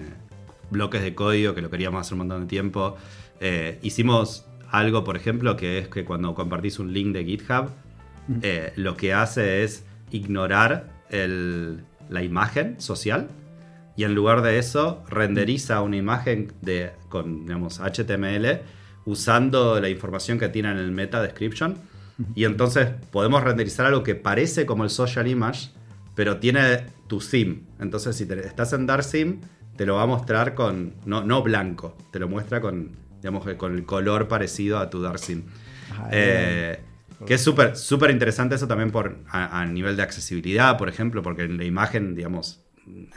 [0.71, 2.97] bloques de código, que lo queríamos hacer un montón de tiempo.
[3.41, 7.71] Eh, hicimos algo, por ejemplo, que es que cuando compartís un link de GitHub,
[8.77, 13.29] lo que hace es ignorar la imagen social
[13.97, 18.61] y en lugar de eso renderiza una imagen de, con digamos, HTML
[19.07, 21.79] usando la información que tiene en el meta description.
[22.37, 25.71] Y entonces podemos renderizar algo que parece como el social image,
[26.19, 27.61] pero tiene tu theme.
[27.79, 29.41] Entonces si estás en DarkSim,
[29.77, 33.77] te lo va a mostrar con, no, no blanco, te lo muestra con, digamos, con
[33.77, 35.45] el color parecido a tu DarkSim.
[36.11, 36.81] Eh,
[37.25, 41.23] que es súper súper interesante eso también por, a, a, nivel de accesibilidad, por ejemplo,
[41.23, 42.65] porque en la imagen, digamos,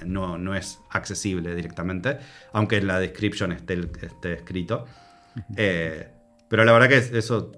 [0.05, 2.19] no, no es accesible directamente,
[2.53, 4.85] aunque en la description esté, esté escrito.
[5.57, 6.07] Eh,
[6.49, 7.51] pero la verdad que eso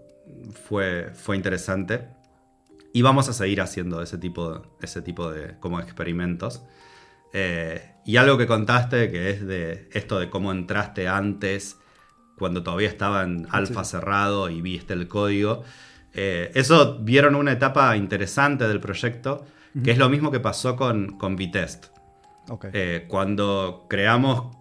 [0.69, 2.07] fue, fue interesante.
[2.93, 6.63] Y vamos a seguir haciendo ese tipo, ese tipo de como experimentos.
[7.33, 11.79] Eh, y algo que contaste, que es de esto de cómo entraste antes,
[12.37, 15.63] cuando todavía estaba en alfa cerrado y viste el código.
[16.13, 19.45] Eh, eso vieron una etapa interesante del proyecto,
[19.83, 21.93] que es lo mismo que pasó con, con Vitest.
[22.73, 24.55] Eh, cuando creamos,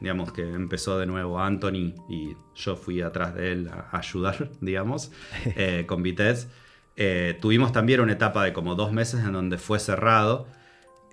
[0.00, 5.12] digamos que empezó de nuevo Anthony y yo fui atrás de él a, ayudar, digamos,
[5.56, 6.48] eh, con Vitesse,
[7.02, 10.46] eh, tuvimos también una etapa de como dos meses en donde fue cerrado,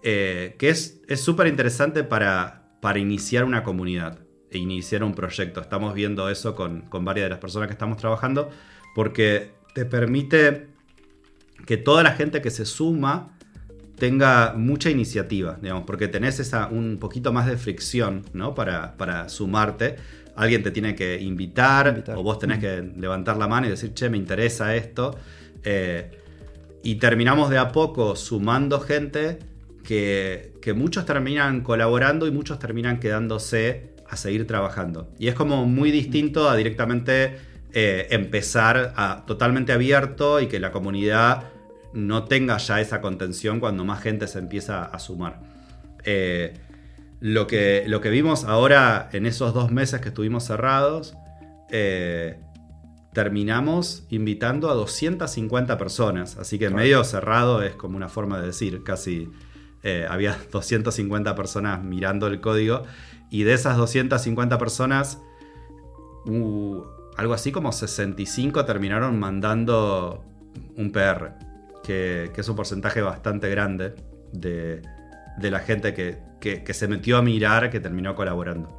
[0.04, 4.20] que es súper interesante para, para iniciar una comunidad
[4.52, 5.62] e iniciar un proyecto.
[5.62, 8.50] Estamos viendo eso con, con varias de las personas que estamos trabajando,
[8.96, 10.68] porque te permite
[11.66, 13.38] que toda la gente que se suma
[13.98, 18.54] tenga mucha iniciativa, digamos, porque tenés esa, un poquito más de fricción, ¿no?
[18.54, 19.96] Para, para sumarte.
[20.36, 22.62] Alguien te tiene que invitar, o vos tenés mm.
[22.62, 25.18] que levantar la mano y decir, che, me interesa esto.
[25.70, 26.10] Eh,
[26.82, 29.40] y terminamos de a poco sumando gente
[29.84, 35.10] que, muchos terminan colaborando y muchos terminan quedándose a seguir trabajando.
[35.20, 37.38] Y es como muy distinto a directamente
[37.74, 41.50] eh, empezar a, totalmente abierto y que la comunidad
[41.94, 45.42] no tenga ya esa contención cuando más gente se empieza a sumar.
[46.06, 46.54] Eh,
[47.20, 51.16] lo, que, lo que vimos ahora en esos dos meses que estuvimos cerrados,
[53.18, 58.84] terminamos invitando a 250 personas, así que medio cerrado es como una forma de decir,
[58.84, 59.32] casi
[59.82, 62.84] eh, había 250 personas mirando el código
[63.32, 65.20] y de esas 250 personas,
[66.28, 66.84] uh,
[67.18, 70.24] algo así como 65 terminaron mandando
[70.76, 71.34] un PR
[71.84, 73.96] que, es un porcentaje bastante grande
[74.32, 74.84] de,
[75.42, 78.70] la gente que, se metió a mirar que terminó colaborando.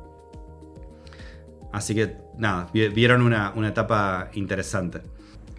[1.72, 5.03] Así que nada, vieron una, etapa interesante.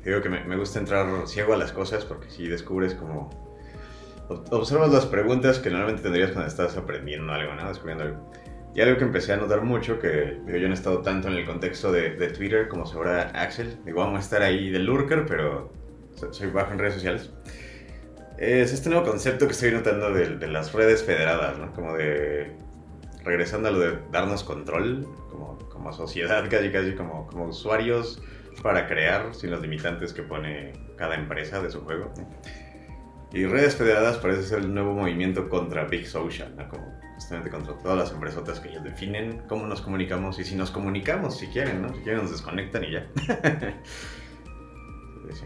[0.03, 3.29] Digo que me, gusta entrar ciego a las cosas porque si descubres como...
[4.51, 7.67] Observas las preguntas que normalmente tendrías cuando estás aprendiendo algo, ¿no?
[7.67, 8.31] Descubriendo algo.
[8.75, 11.33] Y algo que empecé a notar mucho, que digo, yo no he estado tanto en
[11.33, 13.79] el contexto de, Twitter como ahora Axel.
[13.83, 15.73] Digo, vamos a estar ahí de lurker, pero
[16.31, 17.31] soy bajo en redes sociales,
[18.39, 21.73] es este nuevo concepto que estoy notando de, las redes federadas, ¿no?
[21.73, 22.55] Como de,
[23.23, 28.21] regresando a lo de darnos control, como, como sociedad, casi casi como, como usuarios
[28.61, 32.11] para crear sin los limitantes que pone cada empresa de su juego.
[33.31, 36.67] Y redes federadas parece ser el nuevo movimiento contra Big Social, ¿no?
[36.67, 40.71] Como justamente contra todas las empresotas que ellos definen cómo nos comunicamos y si nos
[40.71, 41.93] comunicamos, si quieren, ¿no?
[41.93, 43.07] Si quieren nos desconectan y ya.
[45.31, 45.45] sí.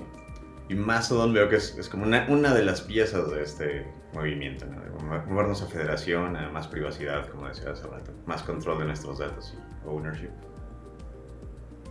[0.70, 4.82] Y Mastodon veo que es, como una, una, de las piezas de este movimiento, ¿no?
[5.28, 9.54] movernos a federación, a más privacidad, como decía hace rato, más control de nuestros datos
[9.54, 10.30] y ownership.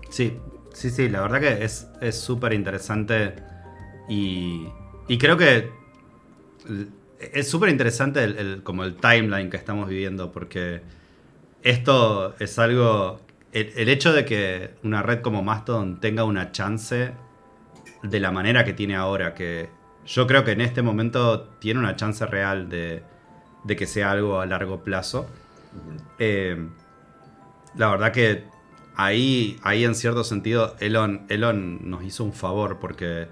[0.09, 0.39] Sí,
[0.73, 3.35] sí, sí, la verdad que es súper interesante
[4.09, 4.67] y,
[5.09, 5.71] y, creo que
[7.33, 10.83] es súper interesante el, como el timeline que estamos viviendo porque
[11.63, 13.21] esto es algo,
[13.53, 17.13] el hecho de que una red como Mastodon tenga una chance
[18.03, 19.71] de la manera que tiene ahora, que
[20.05, 23.05] yo creo que en este momento tiene una chance real de,
[23.67, 25.27] que sea algo a largo plazo.
[26.19, 26.69] Eh,
[27.77, 28.45] la verdad que
[28.97, 33.29] ahí, ahí en cierto sentido Elon, Elon nos hizo un favor porque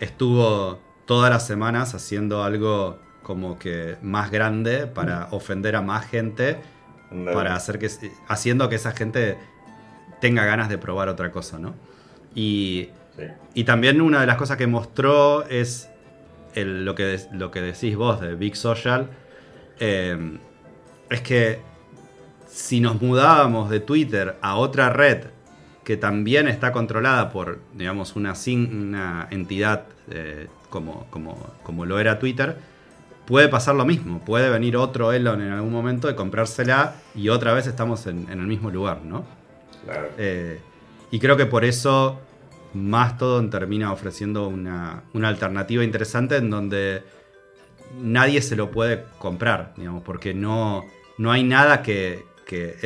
[0.00, 6.60] estuvo todas las semanas haciendo algo como que más grande para ofender a más gente,
[7.32, 7.88] para hacer que
[8.26, 9.36] haciendo que esa gente
[10.20, 11.74] tenga ganas de probar otra cosa, ¿no?
[12.34, 12.88] Y,
[13.54, 15.90] y también una de las cosas que mostró es
[16.54, 19.08] lo, que, lo que decís vos de Big Social,
[19.80, 20.38] eh,
[21.10, 21.60] es que
[22.46, 25.24] si nos mudábamos de Twitter a otra red
[25.84, 32.18] que también está controlada por, digamos, una, una entidad eh, como, como, como lo era
[32.18, 32.56] Twitter,
[33.26, 34.20] puede pasar lo mismo.
[34.20, 38.46] Puede venir otro Elon en algún momento y comprársela y otra vez estamos en, el
[38.46, 39.24] mismo lugar, ¿no?
[39.84, 40.08] Claro.
[40.18, 40.60] Eh,
[41.10, 42.20] y creo que por eso
[42.74, 47.02] Mastodon termina ofreciendo una, alternativa interesante en donde
[48.00, 50.84] nadie se lo puede comprar, digamos, porque no,
[51.18, 52.24] no hay nada que,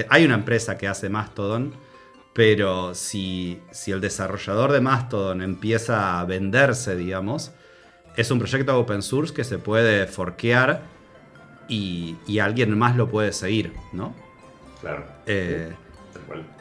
[0.08, 1.72] Hay una empresa que hace Mastodon,
[2.32, 7.52] pero si, si el desarrollador de Mastodon empieza a venderse, digamos,
[8.16, 10.82] es un proyecto open source que se puede forquear
[11.68, 14.14] y, alguien más lo puede seguir, ¿no?
[14.80, 15.04] Claro.
[15.26, 15.72] Eh,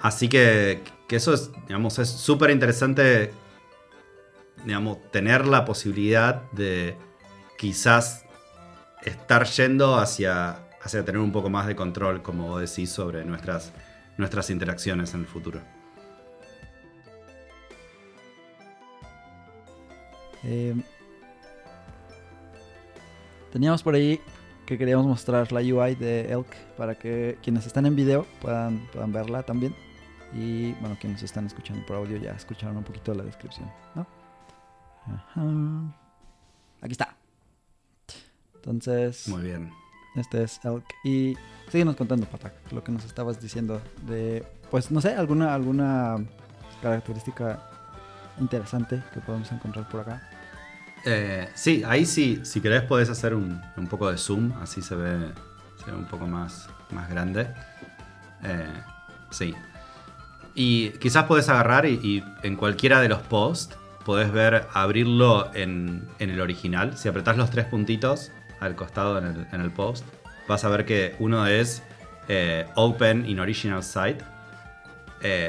[0.01, 3.31] así que, eso es, digamos, es súper interesante,
[4.65, 6.97] digamos, tener la posibilidad de
[7.57, 8.25] quizás
[9.03, 13.71] estar yendo hacia, hacia tener un poco más de control, como decís, sobre nuestras,
[14.17, 15.61] nuestras interacciones en el futuro.
[20.43, 20.75] Eh,
[23.55, 24.19] Teníamos por ahí
[24.65, 29.13] que queríamos mostrar la UI de Elk para que quienes están en video puedan, puedan
[29.13, 29.73] verla también.
[30.33, 34.05] Y bueno, quienes están escuchando por audio ya escucharon un poquito la descripción, ¿no?
[36.81, 37.15] Aquí está.
[38.55, 39.27] Entonces.
[39.27, 39.71] Muy bien.
[40.15, 40.85] Este es Elk.
[41.03, 41.37] Y
[41.69, 46.17] síguenos contando, Patak, lo que nos estabas diciendo de, pues no sé, alguna, alguna
[46.81, 47.69] característica
[48.39, 50.29] interesante que podemos encontrar por acá.
[51.05, 55.31] Eh, sí, ahí sí, si querés podés hacer un, poco de zoom, así se ve,
[55.93, 57.47] un poco más, más grande.
[58.43, 58.81] Eh,
[59.29, 59.53] sí.
[60.55, 66.39] Y quizás podés agarrar y, en cualquiera de los posts podés ver abrirlo en, el
[66.39, 66.97] original.
[66.97, 70.05] Si apretás los tres puntitos al costado en el, post,
[70.47, 71.83] vas a ver que uno es
[72.29, 74.23] eh, Open in Original Site.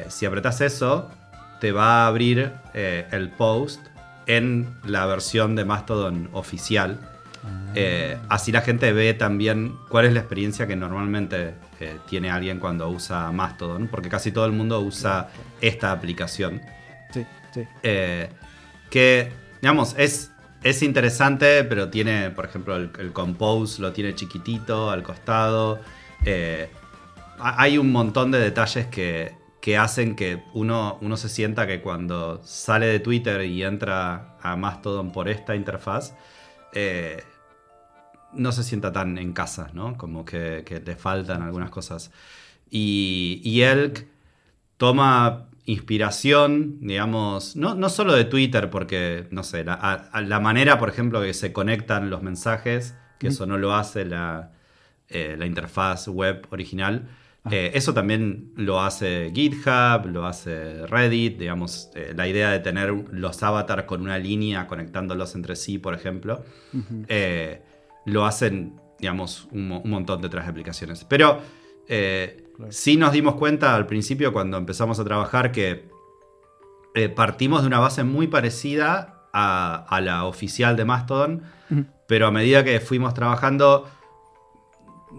[0.09, 1.11] si apretás eso,
[1.61, 3.81] te va a abrir el post
[4.27, 6.99] en la versión de Mastodon oficial.
[7.75, 12.59] Eh, así la gente ve también cuál es la experiencia que normalmente eh, tiene alguien
[12.59, 15.29] cuando usa Mastodon, porque casi todo el mundo usa
[15.61, 16.63] esta aplicación.
[17.13, 17.63] Sí, sí.
[17.83, 18.31] Eh,
[18.91, 19.31] que,
[19.61, 20.33] digamos, es,
[20.63, 25.81] es interesante, pero tiene, por ejemplo, el, el Compose lo tiene chiquitito al costado.
[27.39, 29.35] hay un montón de detalles que,
[29.67, 34.55] que hacen que uno, uno se sienta que cuando sale de Twitter y entra a
[34.55, 36.15] Mastodon por esta interfaz,
[36.73, 37.25] eh,
[38.37, 39.97] no se sienta tan en casa, ¿no?
[39.97, 42.11] Como que, le faltan algunas cosas.
[42.71, 44.07] Y, y Elk
[44.77, 50.89] toma inspiración, digamos, no, no, solo de Twitter, porque, no sé, la, la, manera, por
[50.89, 54.53] ejemplo, que se conectan los mensajes, que eso no lo hace la,
[55.09, 57.09] eh, la interfaz web original,
[57.51, 62.93] eh, eso también lo hace GitHub, lo hace Reddit, digamos, eh, la idea de tener
[63.13, 66.45] los avatars con una línea conectándolos entre sí, por ejemplo,
[68.07, 71.05] lo hacen, digamos, un, montón de otras aplicaciones.
[71.05, 71.41] Pero
[72.71, 75.91] sí nos dimos cuenta al principio cuando empezamos a trabajar que
[77.15, 81.43] partimos de una base muy parecida a, la oficial de Mastodon,
[82.09, 83.87] pero a medida que fuimos trabajando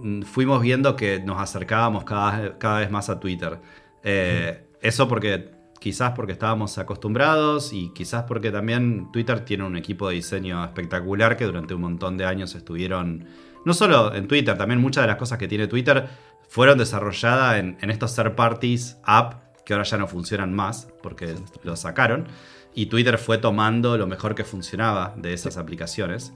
[0.02, 3.60] Mm, fuimos viendo que nos acercábamos cada, cada vez más a Twitter.
[4.04, 10.10] Eh, eso porque quizás porque estábamos acostumbrados y quizás porque también Twitter tiene un equipo
[10.10, 13.26] de diseño espectacular que durante un montón de años estuvieron,
[13.66, 16.08] no solo en Twitter, también muchas de las cosas que tiene Twitter
[16.48, 21.76] fueron desarrolladas en, estos third parties app que ahora ya no funcionan más porque lo
[21.76, 22.28] sacaron.
[22.74, 26.32] Y Twitter fue tomando lo mejor que funcionaba de esas aplicaciones.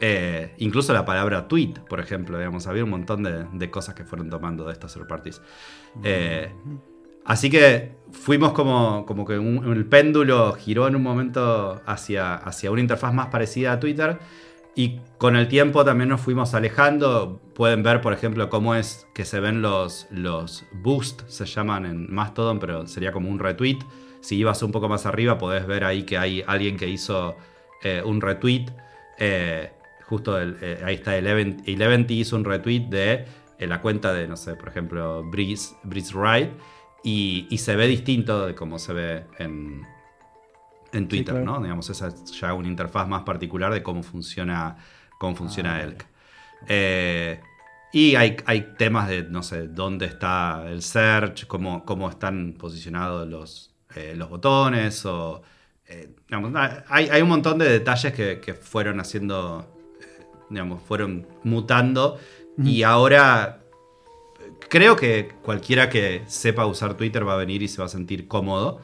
[0.00, 4.28] Eh, incluso la palabra tweet, por ejemplo, digamos, había un montón de, cosas que fueron
[4.28, 5.40] tomando de estas third parties.
[6.02, 6.52] Eh,
[7.24, 12.80] así que fuimos como, como que el péndulo giró en un momento hacia, hacia una
[12.80, 14.18] interfaz más parecida a Twitter.
[14.74, 17.40] Y con el tiempo también nos fuimos alejando.
[17.54, 22.12] Pueden ver, por ejemplo, cómo es que se ven los, los boosts, se llaman en
[22.12, 23.78] Mastodon, pero sería como un retweet.
[24.20, 27.36] si ibas un poco más arriba, podés ver ahí que hay alguien que hizo
[27.82, 28.66] eh, un retweet.
[29.18, 29.72] Eh,
[30.06, 33.26] justo ahí está Eleven, hizo un retweet de
[33.58, 36.50] la cuenta de, no sé, por ejemplo, Breeze, Breeze Ride.
[37.04, 39.82] Y, se ve distinto de cómo se ve en,
[40.92, 41.60] en Twitter, ¿no?
[41.60, 44.76] Digamos, esa es ya una interfaz más particular de cómo funciona,
[45.18, 46.06] cómo funciona ah, Elk.
[46.68, 47.40] Eh,
[47.92, 53.28] y hay, hay, temas de, no sé, dónde está el search, cómo, cómo están posicionados
[53.28, 55.42] los, eh, los botones, o...
[55.86, 56.14] Eh,
[56.88, 59.76] hay, hay, un montón de detalles que, fueron haciendo,
[60.48, 62.18] digamos, fueron mutando
[62.56, 63.61] y ahora
[64.72, 68.26] creo que cualquiera que sepa usar Twitter va a venir y se va a sentir
[68.26, 68.80] cómodo.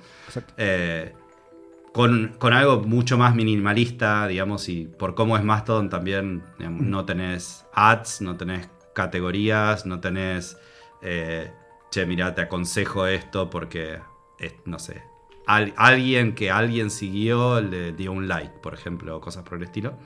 [1.95, 7.65] con, con, algo mucho más minimalista, digamos, y por cómo es Mastodon también no tenés
[7.73, 10.59] ads, no tenés categorías, no tenés,
[11.01, 11.51] eh,
[11.91, 13.99] che, mira, te aconsejo esto porque,
[14.67, 15.03] no sé,
[15.47, 19.97] alguien que alguien siguió le dio un like, por ejemplo, cosas por el estilo.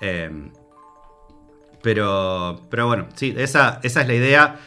[0.00, 0.52] Em,
[1.82, 4.60] pero, pero bueno, sí, esa, esa es la idea.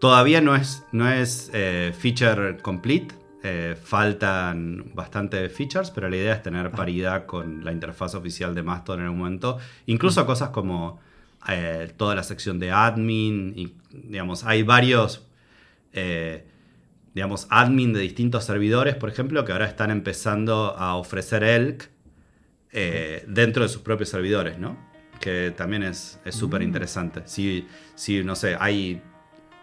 [0.00, 3.14] Todavía no es, no es eh, feature complete.
[3.40, 8.64] Eh, faltan bastante features, pero la idea es tener paridad con la interfaz oficial de
[8.64, 9.58] Mastodon en un momento.
[9.86, 10.98] Incluso cosas como
[11.48, 15.24] eh, toda la sección de admin, y, digamos, hay varios,
[15.92, 16.48] eh,
[17.14, 21.90] digamos, admin de distintos servidores, por ejemplo, que ahora están empezando a ofrecer ELK
[23.28, 24.76] dentro de sus propios servidores, ¿no?
[25.20, 27.22] Que también es súper interesante.
[27.24, 29.00] Si, si, no sé, hay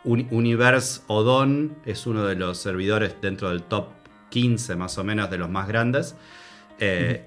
[0.06, 3.90] Universe Odon, es uno de los servidores dentro del top
[4.30, 6.16] 15 más o menos de los más grandes.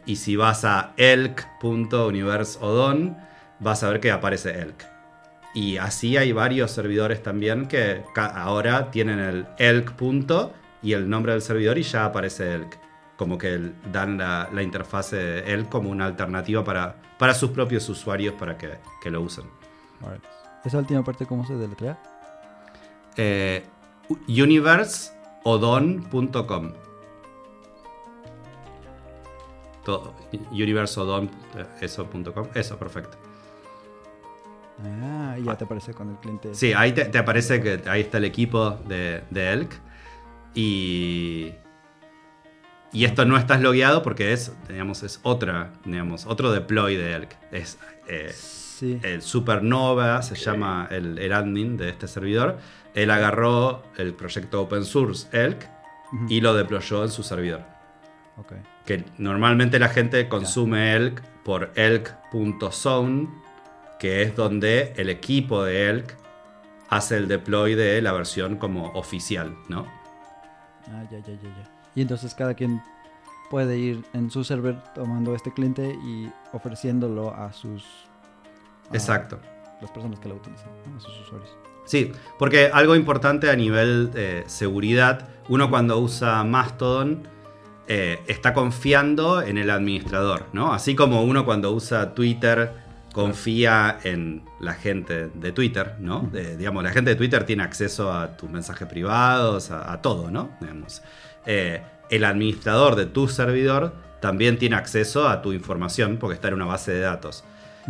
[0.06, 3.16] Y si vas a elk.universeodon,
[3.60, 4.86] vas a ver que aparece Elk.
[5.54, 10.52] Y así hay varios servidores también que ahora tienen el Elk punto
[10.82, 12.78] y el nombre del servidor y ya aparece Elk.
[13.16, 17.88] Como que dan la, la interfaz de Elk como una alternativa para, para sus propios
[17.88, 18.78] usuarios para que,
[19.10, 19.44] lo usen.
[20.64, 21.98] ¿Esa última parte cómo se deletrea?
[23.18, 23.62] Eh,
[24.28, 26.72] universeodon.com
[30.50, 33.16] universeodon, eh, eso.com, eso, perfecto.
[34.84, 36.54] Ah, ya te aparece con el cliente.
[36.54, 39.72] Sí, ahí te, aparece que ahí está el equipo de, Elk.
[40.54, 41.52] Y.
[42.90, 47.36] Y esto no estás logueado porque es, digamos, es otra, digamos, otro deploy de Elk.
[47.52, 48.32] Es eh,
[49.02, 52.58] el Supernova, se llama el, admin de este servidor.
[53.02, 55.68] Él agarró el proyecto open source Elk
[56.28, 57.62] y lo deployó en su servidor.
[58.86, 63.28] Que normalmente la gente consume Elk por elk.zone
[63.98, 66.16] que es donde el equipo de Elk
[66.88, 69.86] hace el deploy de la versión como oficial, ¿no?
[70.90, 71.70] Ah, ya, ya, ya, ya.
[71.94, 72.80] Y entonces cada quien
[73.50, 77.84] puede ir en su server tomando este cliente y ofreciéndolo a sus...
[78.92, 79.38] Exacto.
[79.80, 81.67] Las personas que lo utilizan, a sus usuarios.
[81.88, 87.26] Sí, porque algo importante a nivel de seguridad, uno cuando usa Mastodon
[87.86, 90.74] eh, está confiando en el administrador, ¿no?
[90.74, 92.72] Así como uno cuando usa Twitter
[93.14, 96.30] confía en la gente de Twitter, ¿no?
[96.58, 100.50] digamos, la gente de Twitter tiene acceso a tus mensajes privados, a, todo, ¿no?
[101.46, 106.54] Eh, el administrador de tu servidor también tiene acceso a tu información porque está en
[106.54, 107.44] una base de datos.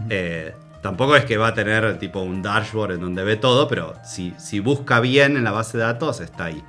[0.08, 3.94] Eh, tampoco es que va a tener tipo un dashboard en donde ve todo, pero
[4.04, 6.62] si, si busca bien en la base de datos, está ahí.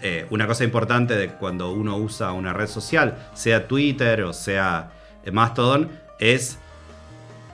[0.00, 4.90] Eh, una cosa importante de cuando uno usa una red social, sea Twitter o sea
[5.30, 6.58] Mastodon, es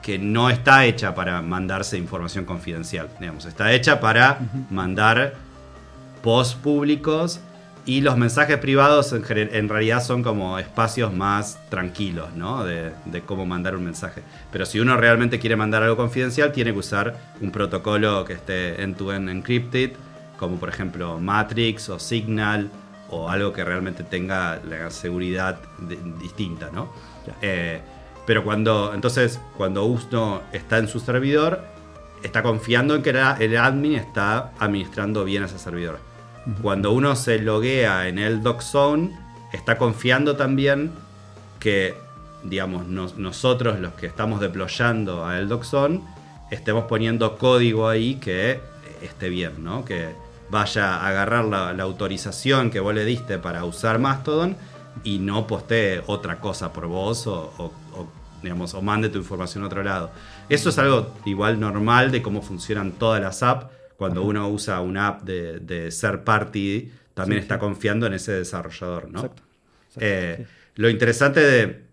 [0.01, 4.39] que no está hecha para mandarse información confidencial, digamos, está hecha para
[4.69, 5.35] mandar
[6.23, 7.39] posts públicos
[7.89, 12.63] y los mensajes privados en, realidad son como espacios más tranquilos, ¿no?
[12.63, 12.91] De,
[13.25, 14.21] cómo mandar un mensaje.
[14.51, 18.83] Pero si uno realmente quiere mandar algo confidencial, tiene que usar un protocolo que esté
[18.83, 19.93] end-to-end encrypted,
[20.37, 22.69] como por ejemplo Matrix o Signal,
[23.09, 25.57] o algo que realmente tenga la seguridad
[26.21, 26.93] distinta, ¿no?
[27.41, 27.81] Eh,
[28.27, 31.63] pero cuando, entonces, cuando uno está en su servidor,
[32.21, 36.08] está confiando en que el admin está administrando bien ese servidor.
[36.61, 39.17] Cuando uno se loguea en el DocZone,
[39.53, 40.91] está confiando también
[41.59, 41.95] que,
[42.43, 46.01] digamos, nosotros los que estamos deployando a el DocZone,
[46.51, 48.59] estemos poniendo código ahí que
[49.01, 49.85] esté bien, ¿no?
[49.85, 50.09] Que
[50.49, 54.57] vaya a agarrar la, autorización que vos le diste para usar Mastodon
[55.03, 57.71] y no postee otra cosa por vos o
[58.41, 60.11] digamos, o mande tu información a otro lado.
[60.47, 63.67] Eso es algo igual normal de cómo funcionan todas las apps.
[63.99, 69.11] Cuando uno usa una app de, de third party, también está confiando en ese desarrollador,
[69.11, 69.19] ¿no?
[69.19, 69.43] Exacto.
[69.99, 71.83] Eh, lo interesante de,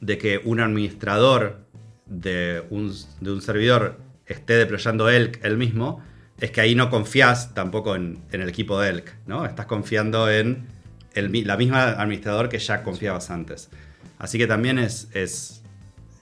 [0.00, 1.60] de, que un administrador
[2.06, 6.02] de un, de un servidor esté deployando Elk él mismo
[6.40, 9.46] es que ahí no confías tampoco en, el equipo de Elk, ¿no?
[9.46, 10.66] Estás confiando en
[11.14, 13.70] la misma administrador que ya confiabas antes.
[14.18, 15.62] Así que también es, es,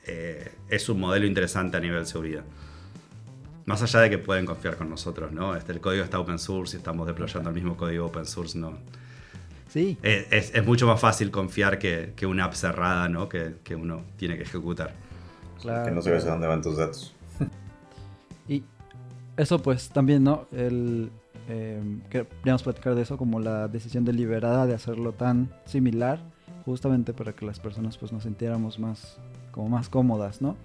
[0.06, 2.44] eh, es un modelo interesante a nivel de seguridad.
[3.68, 5.54] Más allá de que pueden confiar con nosotros, ¿no?
[5.54, 8.78] Este, el código está open source y estamos deployando el mismo código open source, ¿no?
[9.68, 9.98] Sí.
[10.02, 13.28] Es, mucho más fácil confiar que, una app cerrada, ¿no?
[13.28, 14.94] Que, uno tiene que ejecutar.
[15.60, 17.14] Que no sabes a dónde van tus datos.
[18.48, 18.64] y
[19.36, 20.46] eso pues también, ¿no?
[20.50, 21.10] El,
[21.50, 26.20] eh, queríamos platicar de eso como la decisión deliberada de hacerlo tan similar,
[26.64, 29.18] justamente para que las personas pues nos sintiéramos más,
[29.52, 30.56] como más cómodas, ¿no?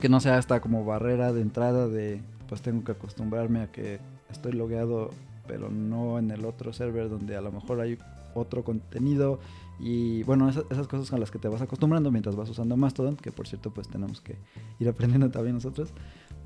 [0.00, 4.00] Que no sea esta como barrera de entrada de pues tengo que acostumbrarme a que
[4.30, 5.10] estoy logueado
[5.46, 7.98] pero no en el otro server donde a lo mejor hay
[8.34, 9.40] otro contenido
[9.78, 13.32] y bueno, esas, cosas a las que te vas acostumbrando mientras vas usando Mastodon, que
[13.32, 14.36] por cierto pues tenemos que
[14.78, 15.92] ir aprendiendo también nosotros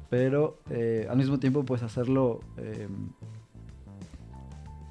[0.08, 2.88] pero eh, al mismo tiempo pues hacerlo eh,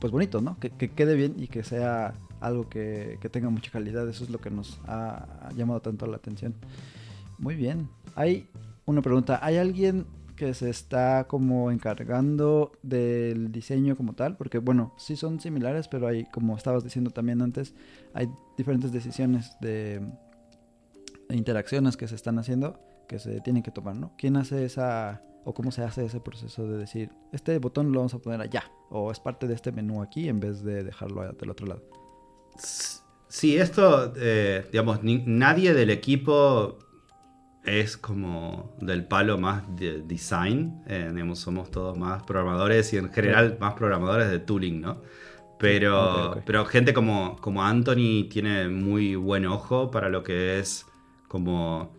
[0.03, 0.59] pues bonito, ¿no?
[0.59, 4.49] Que, quede bien y que sea algo que, tenga mucha calidad, eso es lo que
[4.49, 6.55] nos ha, llamado tanto la atención.
[7.39, 8.49] Muy bien, hay
[8.85, 10.05] una pregunta, ¿hay alguien
[10.35, 14.35] que se está como encargando del diseño como tal?
[14.35, 17.75] Porque bueno, sí son similares, pero hay, como estabas diciendo también antes,
[18.13, 20.01] hay diferentes decisiones de
[21.29, 24.13] interacciones que se están haciendo que se tienen que tomar, ¿no?
[24.17, 28.13] ¿Quién hace esa o cómo se hace ese proceso de decir, este botón lo vamos
[28.13, 31.49] a poner allá o es parte de este menú aquí en vez de dejarlo del
[31.49, 31.83] otro lado?
[33.27, 36.79] Sí, esto, eh, digamos, nadie del equipo
[37.65, 43.11] es como del palo más de design, eh, digamos, somos todos más programadores y en
[43.11, 45.01] general más programadores de tooling, ¿no?
[45.59, 50.85] Pero, pero gente como, como Anthony tiene muy buen ojo para lo que es
[51.29, 51.93] como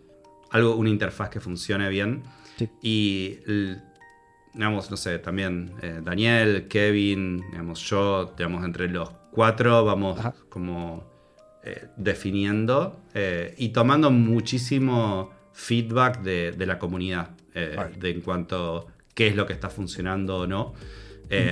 [0.51, 2.25] algo, una interfaz que funcione bien.
[2.83, 3.39] Y,
[4.53, 11.05] digamos, no sé, también eh, Daniel, Kevin, digamos, yo, digamos, entre los cuatro vamos como
[11.65, 13.01] eh, definiendo
[13.57, 19.71] y tomando muchísimo feedback de, la comunidad de en cuanto qué es lo que está
[19.71, 20.75] funcionando o no.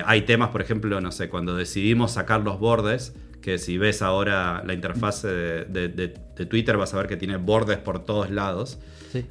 [0.05, 4.63] Hay temas, por ejemplo, no sé, cuando decidimos sacar los bordes, que si ves ahora
[4.65, 6.15] la interfaz de,
[6.49, 8.79] Twitter vas a ver que tiene bordes por todos lados.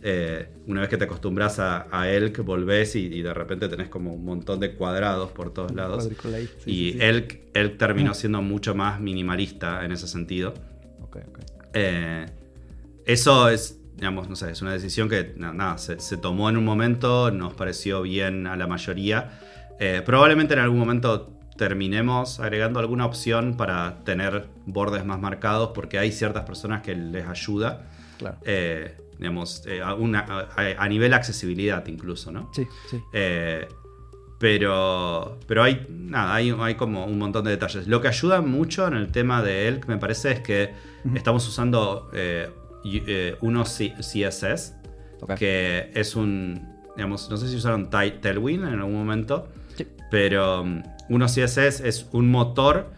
[0.04, 4.14] Eh, una vez que te acostumbras a, a Elk, volvés y, de repente tenés como
[4.14, 6.08] un montón de cuadrados por todos lados.
[6.68, 10.54] y Elk, terminó siendo mucho más minimalista en ese sentido.
[11.74, 12.26] Eh,
[13.06, 17.30] eso es, digamos, no sé, es una decisión que nada, se, tomó en un momento,
[17.30, 19.40] nos pareció bien a la mayoría.
[19.80, 26.00] Eh, probablemente en algún momento terminemos agregando alguna opción para tener bordes más marcados porque
[26.00, 27.88] hay ciertas personas que les ayuda.
[28.18, 28.38] Claro
[29.22, 32.50] digamos, eh, a, nivel accesibilidad incluso, ¿no?
[32.56, 33.00] Sí, sí.
[33.14, 33.68] Eh,
[34.40, 37.86] pero, pero hay, nada, hay, hay, como un montón de detalles.
[37.86, 40.74] Lo que ayuda mucho en el tema de Elk, me parece, es que
[41.14, 42.10] estamos usando
[42.84, 44.76] eh, unos CSS,
[45.38, 49.88] que es un, digamos, no sé si usaron Tailwind en algún momento, sí.
[50.10, 52.92] pero um, unos CSS es un motor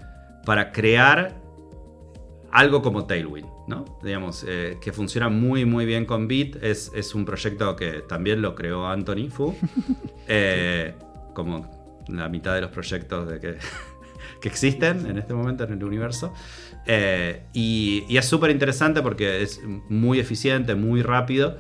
[0.46, 1.36] para crear
[2.52, 3.54] algo como Tailwind.
[3.68, 3.86] ¿no?
[4.04, 6.58] Digamos, eh, que funciona muy muy bien con Bit.
[6.62, 9.56] Es, un proyecto que también lo creó Anthony Fu.
[10.26, 10.94] Eh,
[11.34, 11.70] como
[12.08, 13.58] la mitad de los proyectos de que,
[14.44, 16.34] que, existen en este momento en el universo.
[16.86, 21.58] Eh, y, es súper interesante porque es muy eficiente, muy rápido.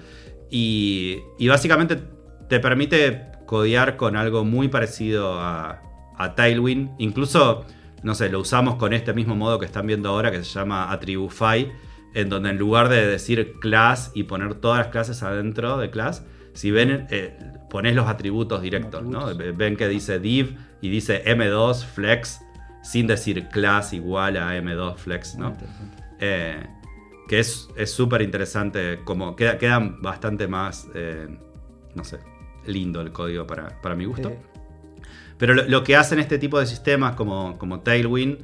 [0.50, 1.98] Y, básicamente
[2.50, 5.82] te permite codear con algo muy parecido a,
[6.18, 6.92] a Tailwind.
[7.00, 7.66] Incluso,
[8.04, 10.92] no sé, lo usamos con este mismo modo que están viendo ahora que se llama
[10.92, 11.72] Attribufy
[12.14, 16.24] en donde en lugar de decir class y poner todas las clases adentro de class,
[16.54, 17.38] si ven, eh,
[17.70, 19.36] pones los atributos directos, ¿no?
[19.36, 22.42] Ven que dice div y dice m2 flex
[22.84, 25.56] sin decir class igual a m2 flex, ¿no?
[26.20, 26.64] Eh,
[27.28, 31.28] que es súper interesante, como queda, queda bastante más, eh,
[31.96, 32.20] no sé,
[32.66, 34.34] lindo el código para, mi gusto.
[35.38, 38.44] Pero lo, que hacen este tipo de sistemas como, como Tailwind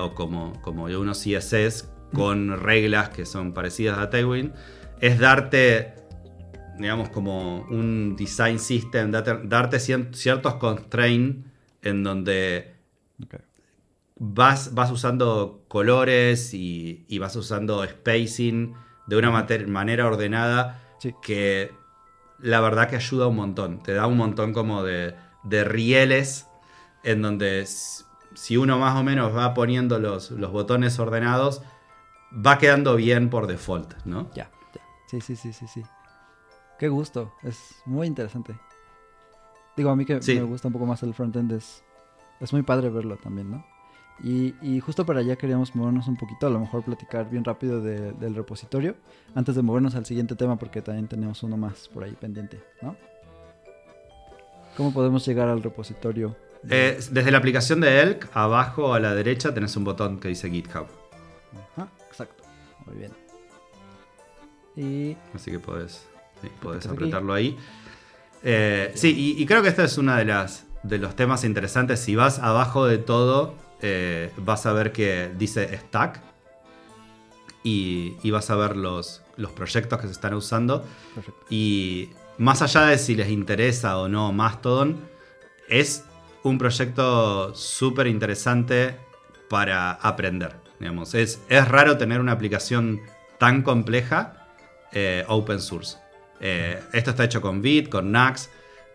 [0.00, 4.52] o como, como unos CSS con reglas que son parecidas a Tailwind,
[5.00, 5.94] es darte,
[6.78, 9.78] digamos, como un design system, darte,
[10.12, 11.46] ciertos constraints
[11.82, 12.74] en donde
[14.18, 18.74] vas, vas usando colores y, vas usando spacing
[19.06, 20.82] de una manera ordenada
[21.22, 21.72] que
[22.38, 23.82] la verdad que ayuda un montón.
[23.82, 25.14] Te da un montón como de,
[25.44, 26.46] de rieles
[27.04, 31.62] en donde si uno más o menos va poniendo los, los botones ordenados,
[32.32, 34.30] va quedando bien por default, ¿no?
[34.34, 34.82] Ya, ya.
[35.06, 35.82] Sí, sí, sí, sí, sí.
[36.78, 37.32] Qué gusto.
[37.42, 38.58] Es muy interesante.
[39.76, 41.84] Digo, a mí que me gusta un poco más el frontend, es,
[42.40, 43.77] es muy padre verlo también, ¿no?
[44.22, 48.34] Y, justo para allá queríamos movernos un poquito, a lo mejor platicar bien rápido del
[48.34, 48.96] repositorio,
[49.34, 52.96] antes de movernos al siguiente tema, porque también tenemos uno más por ahí pendiente, ¿no?
[54.76, 56.36] ¿Cómo podemos llegar al repositorio?
[56.68, 60.50] Eh, desde la aplicación de Elk, abajo a la derecha tenés un botón que dice
[60.50, 60.86] GitHub.
[61.76, 62.44] Ajá, exacto.
[62.86, 63.12] Muy bien.
[64.76, 65.16] Y...
[65.34, 66.06] Así que podés,
[66.88, 67.56] apretarlo ahí.
[68.42, 72.00] Eh, sí, y, creo que esta es una de las de los temas interesantes.
[72.00, 76.20] Si vas abajo de todo, eh, vas a ver que dice Stack.
[77.64, 80.86] Y, vas a ver los, los proyectos que se están usando.
[81.50, 84.98] Y más allá de si les interesa o no Mastodon,
[85.68, 86.04] es
[86.44, 88.96] un proyecto súper interesante
[89.50, 90.56] para aprender.
[90.78, 91.14] Digamos.
[91.14, 93.00] Es, es raro tener una aplicación
[93.38, 94.46] tan compleja
[94.92, 95.98] eh, open source.
[96.40, 98.50] Eh, esto está hecho con Bit, con Nax,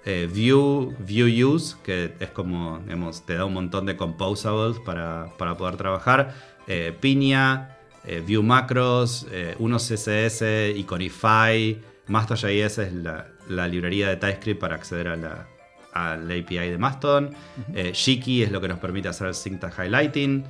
[0.06, 5.28] eh, Vue, Vue Use, que es como, digamos, te da un montón de composables para,
[5.38, 6.54] para poder trabajar.
[7.02, 7.78] Piña,
[8.26, 9.28] Vue Macros,
[9.60, 10.44] unos CSS,
[10.78, 11.78] Iconify,
[12.08, 15.48] Master.js es la, la librería de TypeScript para acceder a la,
[15.94, 17.36] API de Mastodon.
[17.68, 20.44] Uh Shiki es lo que nos permite hacer el syntax highlighting.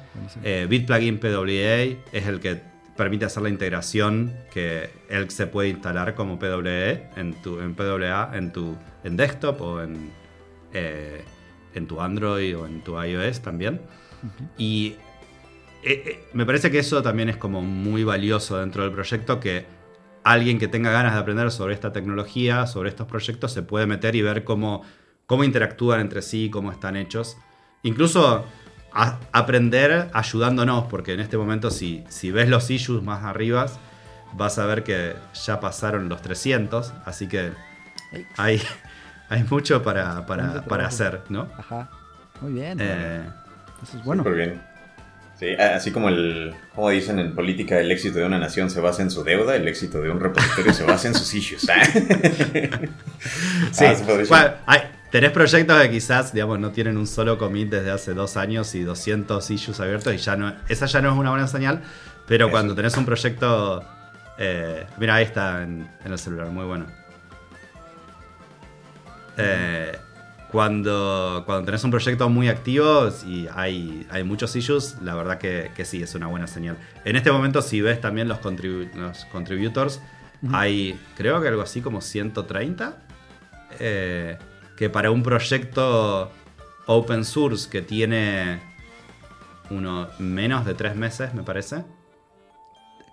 [0.43, 2.61] Eh, Bitplugin PWA es el que
[2.95, 8.31] permite hacer la integración que él se puede instalar como PWE en tu en PWA
[8.33, 10.11] en tu en desktop o en,
[10.73, 11.23] eh,
[11.73, 13.81] en tu Android o en tu iOS también.
[14.57, 14.95] Y
[16.33, 19.65] me parece que eso también es como muy valioso dentro del proyecto que
[20.23, 24.15] alguien que tenga ganas de aprender sobre esta tecnología, sobre estos proyectos, se puede meter
[24.15, 24.83] y ver cómo,
[25.25, 27.37] cómo interactúan entre sí, cómo están hechos.
[27.83, 28.45] Incluso
[28.93, 33.65] aprender ayudándonos, porque en este momento si, si ves los issues más arriba,
[34.33, 37.51] vas a ver que ya pasaron los 300, así que
[38.37, 38.61] hay,
[39.29, 41.47] hay mucho para, para, hacer, ¿no?
[41.57, 41.89] Ajá,
[42.41, 42.77] muy bien.
[42.79, 43.23] Eh,
[43.81, 44.23] eso es bueno.
[44.23, 44.61] bien.
[45.39, 49.01] Sí, así como el, como dicen en política, el éxito de una nación se basa
[49.01, 51.61] en su deuda, el éxito de un repositorio se basa en sus issues.
[53.71, 53.85] sí,
[54.31, 54.83] ah,
[55.14, 58.82] tenés proyectos que quizás, digamos, no tienen un solo commit desde hace dos años y
[58.82, 61.84] 200 issues abiertos y ya no, esa ya no es una buena señal,
[62.28, 63.84] pero cuando tenés un proyecto,
[64.39, 66.88] eh, mira, ahí está en, el celular, muy bueno.
[69.38, 69.95] Eh,
[70.51, 75.86] cuando, cuando tenés un proyecto muy activo y hay, hay muchos issues, la verdad que,
[75.86, 76.76] sí, es una buena señal.
[77.05, 80.01] En este momento, si ves también los, los contributors,
[80.51, 82.97] hay creo que algo así como 130.
[83.80, 84.38] Eh,
[84.78, 86.32] que para un proyecto
[86.88, 88.61] open source que tiene
[89.69, 91.86] uno, menos de tres meses, me parece,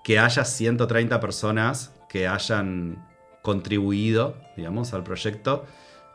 [0.04, 3.06] que haya 130 personas que hayan
[3.42, 5.66] contribuido, digamos, al proyecto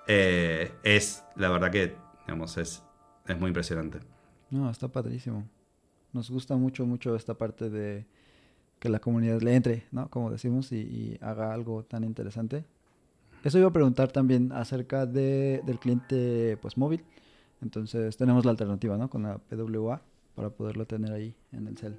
[0.07, 2.83] eh, es, la verdad que, digamos, es,
[3.27, 3.99] es muy impresionante.
[4.49, 5.47] No, está padrísimo.
[6.13, 8.05] Nos gusta mucho, mucho esta parte de
[8.79, 10.09] que la comunidad le entre, ¿no?
[10.09, 12.65] Como decimos, y, haga algo tan interesante.
[13.45, 17.05] Eso iba a preguntar también acerca de, del cliente pues móvil.
[17.61, 19.09] Entonces tenemos la alternativa, ¿no?
[19.09, 20.01] Con la PWA
[20.35, 21.97] para poderlo tener ahí en el cel.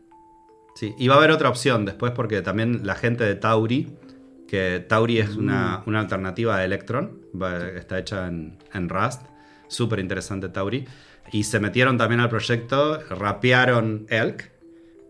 [0.75, 3.97] Sí, y va a haber otra opción después porque también la gente de Tauri
[4.47, 5.95] que Tauri es una, mm.
[5.97, 7.21] alternativa a Electron,
[7.77, 9.23] está hecha en, Rust,
[9.69, 10.87] súper interesante Tauri,
[11.33, 14.53] y se metieron también al proyecto, rapearon Elk,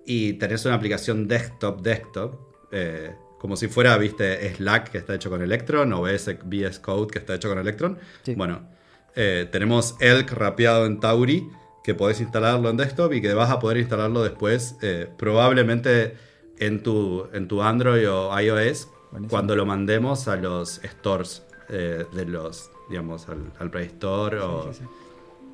[0.07, 2.35] y tenés una aplicación desktop-desktop,
[2.73, 7.19] eh, como si fuera, viste, Slack que está hecho con Electron, o VS, Code que
[7.19, 7.99] está hecho con Electron.
[8.37, 8.69] Bueno,
[9.15, 11.49] eh, tenemos Elk rapeado en Tauri,
[11.85, 16.15] que podés instalarlo en desktop y que vas a poder instalarlo después, eh, probablemente
[16.59, 18.89] en tu, en tu Android o iOS,
[19.29, 24.71] cuando lo mandemos a los stores eh, de los, digamos, al, Play Store o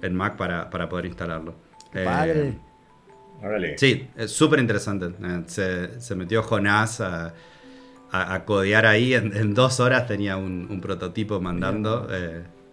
[0.03, 1.55] en Mac para, poder instalarlo.
[1.95, 2.55] Eh,
[3.77, 5.07] sí, es súper interesante.
[5.07, 7.33] Eh, se, metió Jonás a,
[8.45, 9.15] codear ahí.
[9.15, 12.07] En, dos horas tenía un, prototipo mandando.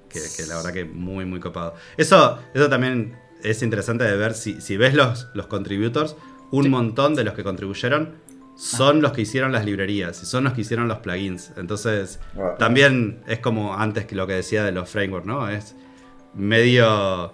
[0.10, 1.76] que, la verdad que muy, muy copado.
[1.98, 4.34] Eso, eso también es interesante de ver.
[4.34, 6.16] Si, si ves los, los contributors,
[6.52, 8.16] un montón de los que contribuyeron
[8.60, 11.54] son los que hicieron las librerías y son los que hicieron los plugins.
[11.56, 12.20] Entonces,
[12.58, 15.48] también es como antes que lo que decía de los frameworks, ¿no?
[15.48, 15.76] Es
[16.34, 17.34] medio.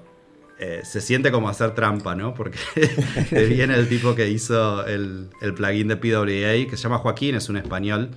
[0.58, 2.34] Eh, se siente como hacer trampa, ¿no?
[2.34, 2.58] Porque
[3.32, 7.58] viene el tipo que hizo el, plugin de PWA, que se llama Joaquín, es un
[7.58, 8.12] español.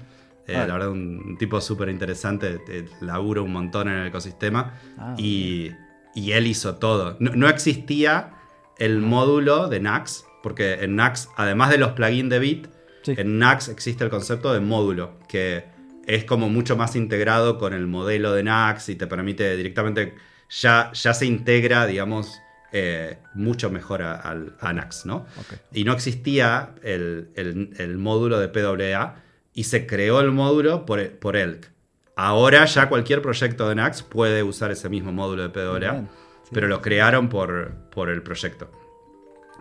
[0.46, 0.66] Eh, ah.
[0.66, 2.60] La verdad, un, tipo súper interesante,
[3.00, 4.74] labura un montón en el ecosistema.
[4.96, 5.72] Ah, y,
[6.14, 7.16] él hizo todo.
[7.20, 8.32] No, existía
[8.78, 12.68] el módulo de NAX, porque en NAX, además de los plugins de Bit,
[13.06, 15.64] en NAX existe el concepto de módulo, que
[16.08, 20.14] es como mucho más integrado con el modelo de NAX y te permite directamente,
[20.48, 22.40] ya, ya se integra, digamos,
[22.72, 25.26] eh, mucho mejor al a, NAX, ¿no?
[25.72, 29.16] Y no existía el, módulo de PWA
[29.54, 31.70] y se creó el módulo por, por ELK.
[32.14, 36.08] Ahora ya cualquier proyecto de NAX puede usar ese mismo módulo de PWA,
[36.52, 38.70] pero lo crearon por, por el proyecto.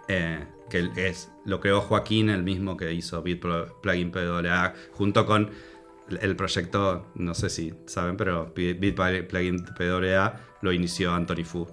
[0.10, 3.46] Eh, que es, lo creó Joaquín, el mismo que hizo Bit
[3.82, 5.50] Plugin PWA, junto con
[6.20, 8.96] el proyecto, no sé si saben, pero Bit
[9.30, 11.68] Plugin PWA lo inició Anthony Fu.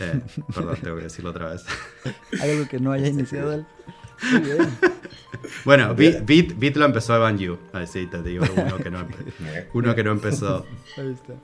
[0.00, 0.20] Eh,
[0.54, 1.64] perdón, tengo que decirlo otra vez.
[2.40, 3.66] ¿Hay algo que no haya iniciado él?
[5.64, 7.58] Bueno, Bit, lo empezó Evan Yu.
[7.72, 9.06] Ahí sí, te digo, uno que no,
[9.74, 10.66] uno que no empezó.
[10.96, 11.34] Ahí está.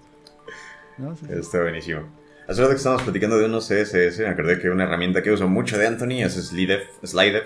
[0.99, 2.03] No, Está buenísimo.
[2.49, 5.49] Hace rato que estábamos platicando de unos CSS, me acordé que una herramienta que uso
[5.49, 6.83] mucho de Anthony es Slidef.
[7.05, 7.45] Slidef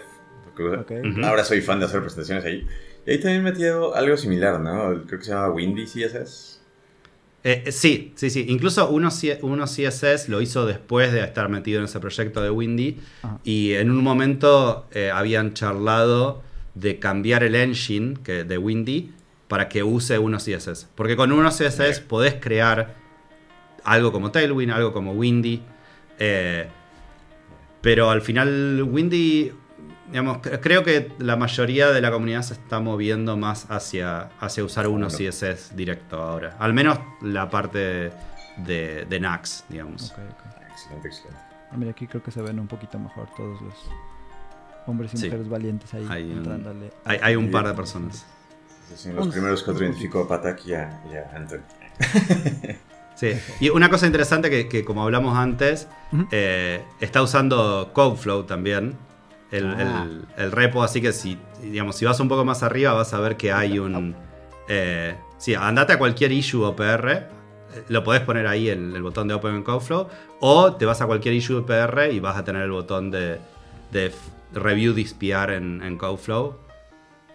[1.24, 2.66] Ahora soy fan de hacer presentaciones ahí.
[3.06, 5.04] Y ahí también metido algo similar, ¿no?
[5.06, 6.53] Creo que se llama Windy CSS.
[7.46, 8.46] Eh, sí, sí, sí.
[8.48, 9.10] Incluso uno,
[9.42, 12.98] uno, CSS lo hizo después de estar metido en ese proyecto de Windy.
[13.44, 16.42] Y en un momento eh, habían charlado
[16.74, 19.12] de cambiar el engine que, de Windy
[19.46, 20.88] para que use uno CSS.
[20.94, 22.94] Porque con uno CSS podés crear
[23.84, 25.60] algo como Tailwind, algo como Windy.
[26.18, 26.66] Eh,
[27.82, 29.52] pero al final Windy
[30.60, 35.08] creo que la mayoría de la comunidad se está moviendo más hacia, hacia usar uno
[35.08, 36.56] CSS directo ahora.
[36.58, 38.12] Al menos la parte
[38.58, 40.12] de, de Nax, digamos.
[40.72, 41.40] Excelente, excelente.
[41.70, 43.74] Ah, mira, aquí creo que se ven un poquito mejor todos los
[44.86, 48.24] hombres y mujeres valientes ahí hay un, hay, un par de personas.
[49.14, 51.00] los primeros que identificó a Patak y a,
[51.34, 51.62] Anthony.
[53.16, 55.86] Sí, y una cosa interesante que, como hablamos antes,
[56.32, 58.96] eh, está usando Codeflow también,
[59.62, 60.06] Ah.
[60.36, 63.36] el, repo, así que si, digamos, si vas un poco más arriba vas a ver
[63.36, 64.14] que hay un...
[64.68, 67.28] Eh, sí, andate a cualquier issue OPR, eh,
[67.88, 70.08] lo podés poner ahí el, el botón de Open en Codeflow,
[70.40, 73.40] o te vas a cualquier issue OPR y vas a tener el botón de,
[74.52, 76.58] Review DSPR en, en Codeflow.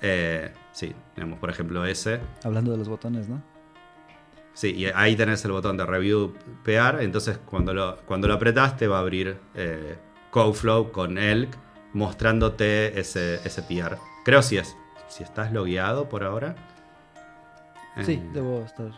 [0.02, 2.20] Eh, sí, tenemos por ejemplo ese.
[2.44, 3.42] Hablando de los botones, ¿no?
[4.54, 8.76] Sí, y ahí tenés el botón de Review PR, entonces cuando lo, cuando lo apretás
[8.76, 9.96] te va a abrir eh,
[10.32, 11.50] Codeflow con Elk
[11.94, 13.98] mostrándote ese, ese PR.
[14.24, 14.76] Creo si es.
[15.08, 16.56] Si estás logueado por ahora.
[18.06, 18.92] Sí, debo estar.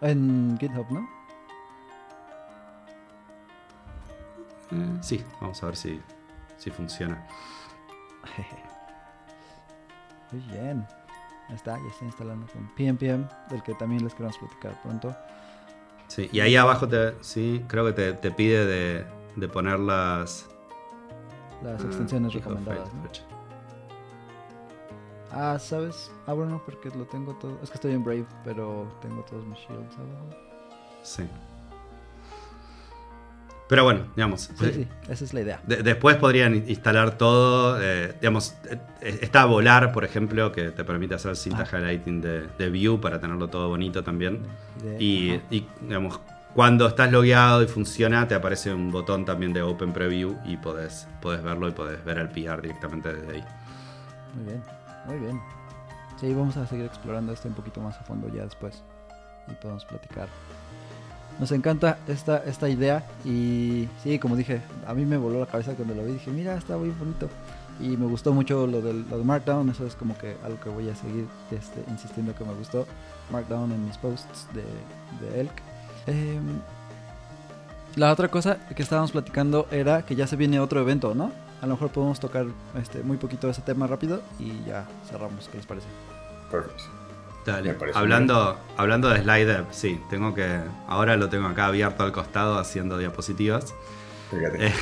[0.00, 1.08] En GitHub, ¿no?
[4.72, 6.00] Eh, sí, vamos a ver si,
[6.56, 7.24] si funciona.
[10.32, 10.86] Muy bien.
[11.48, 15.14] Ahí está, ya está instalando con PNPM, del que también les queremos platicar pronto.
[16.08, 20.48] Sí, y ahí abajo te, sí, creo que te, te pide de, de poner las,
[21.62, 22.88] las extensiones recomendadas.
[25.30, 26.10] Ah, ¿sabes?
[26.26, 27.58] Ah, bueno, porque lo tengo todo.
[27.62, 30.28] Es que estoy en Brave, pero tengo todos mis shields abajo.
[31.02, 31.22] Sí.
[33.68, 34.50] Pero bueno, digamos.
[34.58, 35.62] Sí, sí, esa es la idea.
[35.64, 37.80] después podrían instalar todo.
[37.80, 41.78] Eh, digamos, eh, está Volar, por ejemplo, que te permite hacer cinta ah.
[41.78, 44.42] highlighting de, de, View para tenerlo todo bonito también.
[44.98, 46.20] y, y, digamos,
[46.54, 51.08] cuando estás logueado y funciona, te aparece un botón también de Open Preview y podés,
[51.22, 53.44] verlo y podés ver el PR directamente desde ahí.
[54.34, 54.62] Muy bien,
[55.06, 55.40] muy bien.
[56.20, 58.82] Sí, vamos a seguir explorando esto un poquito más a fondo ya después
[59.48, 60.28] y podemos platicar.
[61.40, 65.72] Nos encanta esta, esta idea y sí, como dije, a mí me voló la cabeza
[65.74, 66.12] cuando lo vi.
[66.12, 67.28] Dije, mira, está muy bonito.
[67.80, 70.68] Y me gustó mucho lo del, lo de Markdown, eso es como que algo que
[70.68, 72.86] voy a seguir este, insistiendo que me gustó.
[73.30, 74.62] Markdown en mis posts de,
[75.26, 75.71] de Elk
[76.06, 76.60] Em,
[77.96, 81.32] la otra cosa que estábamos platicando era que ya se viene otro evento, ¿no?
[81.60, 82.46] A lo mejor podemos tocar
[82.80, 85.48] este, muy poquito de ese tema rápido y ya cerramos.
[85.48, 85.86] ¿Qué les parece?
[86.50, 86.84] Perfecto.
[87.44, 87.76] Dale.
[87.94, 90.60] Hablando, hablando de Slider, sí, tengo que.
[90.88, 93.74] Ahora lo tengo acá abierto al costado haciendo diapositivas.
[94.30, 94.72] Fíjate.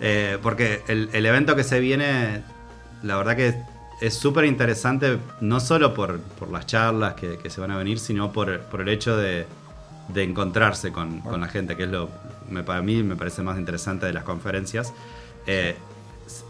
[0.00, 2.42] Eh, porque el, evento que se viene,
[3.02, 3.54] la verdad que
[4.00, 6.20] es súper interesante, no solo por,
[6.50, 9.46] las charlas que, se van a venir, sino por, por el hecho de,
[10.08, 12.08] de encontrarse con, la gente, que es lo
[12.50, 14.92] me, para mí me parece más interesante de las conferencias.
[15.46, 15.76] Eh,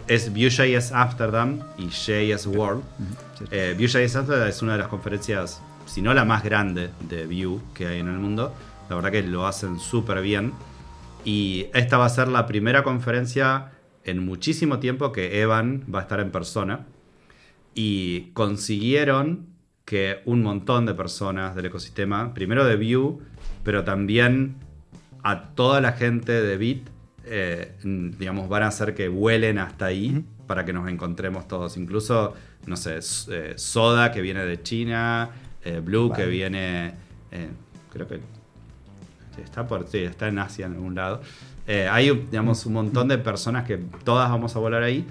[0.07, 2.83] es Vue.js Amsterdam y JS World.
[3.51, 7.61] Eh, Vue.js Amsterdam es una de las conferencias, si no la más grande de Vue
[7.75, 8.55] que hay en el mundo.
[8.89, 10.53] La verdad que lo hacen súper bien.
[11.25, 13.73] Y esta va a ser la primera conferencia
[14.05, 16.87] en muchísimo tiempo que Evan va a estar en persona.
[17.75, 19.47] Y consiguieron
[19.85, 23.19] que un montón de personas del ecosistema, primero de Vue,
[23.63, 24.57] pero también
[25.23, 26.89] a toda la gente de Bit
[27.25, 31.77] eh, digamos, van a hacer que vuelen hasta ahí para que nos encontremos todos.
[31.77, 32.35] Incluso,
[32.67, 32.99] no sé,
[33.31, 35.31] eh, Soda que viene de China,
[35.65, 36.95] eh, Blue que viene,
[37.91, 38.21] creo que
[39.43, 41.21] está por, sí, está en Asia en algún lado.
[41.67, 45.07] hay, digamos, un montón de personas que todas vamos a volar ahí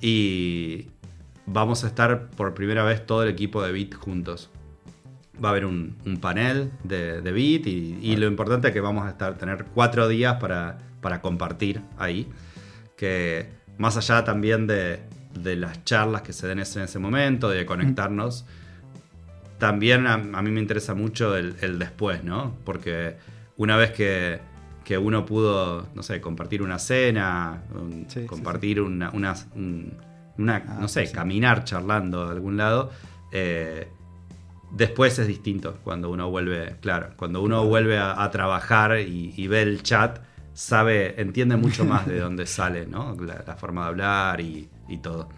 [0.00, 0.88] y
[1.46, 4.50] vamos a estar por primera vez todo el equipo de Beat juntos
[5.42, 9.10] va a haber un, panel de, de Beat y, lo importante es que vamos a
[9.10, 12.28] estar tener cuatro días para, para compartir ahí.
[12.96, 15.00] Que más allá también de,
[15.56, 18.46] las charlas que se den en ese momento, de conectarnos,
[19.58, 22.56] también a, mí me interesa mucho el, después, ¿no?
[22.64, 23.16] Porque
[23.56, 24.40] una vez que,
[24.98, 27.62] uno pudo, no sé, compartir una cena,
[28.26, 32.90] compartir una, una, ah, no sé, pues caminar charlando de algún lado,
[33.32, 33.88] eh,
[34.70, 39.82] Después es distinto cuando uno vuelve, claro, cuando uno vuelve a, trabajar y, ve el
[39.82, 40.18] chat,
[40.54, 43.16] sabe, entiende mucho más de dónde sale, ¿no?
[43.20, 44.68] La, forma de hablar y,
[45.02, 45.28] todo.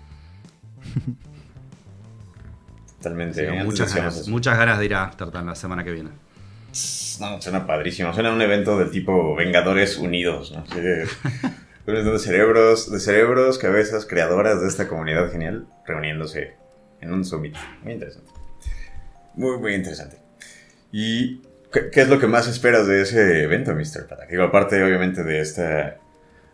[2.97, 3.51] Totalmente.
[3.65, 6.11] muchas, ganas, muchas ganas de ir a Amsterdam la semana que viene.
[7.21, 8.13] No, suena padrísimo.
[8.13, 10.65] Suena un evento del tipo Vengadores Unidos, ¿no?
[11.87, 16.55] de cerebros, de cerebros, cabezas creadoras de esta comunidad genial reuniéndose
[17.01, 17.57] en un summit.
[17.83, 18.38] Muy interesante.
[19.39, 20.19] Muy, muy interesante.
[20.91, 24.09] ¿Y qué, es lo que más esperas de ese evento, Mr.
[24.09, 24.27] Pata?
[24.29, 25.99] Digo, aparte, obviamente, de esta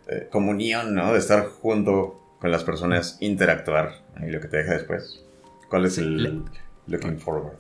[0.07, 1.15] eh, comunión, ¿no?
[1.15, 5.25] De estar junto con las personas, interactuar y lo que te deja después.
[5.71, 6.45] ¿Cuál es el
[6.87, 7.57] looking forward?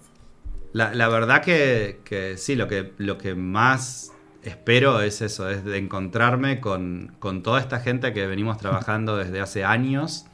[0.75, 4.13] La, verdad que, que, sí, lo que, lo que más
[4.43, 9.41] espero es eso, es de encontrarme con, con toda esta gente que venimos trabajando desde
[9.41, 10.27] hace años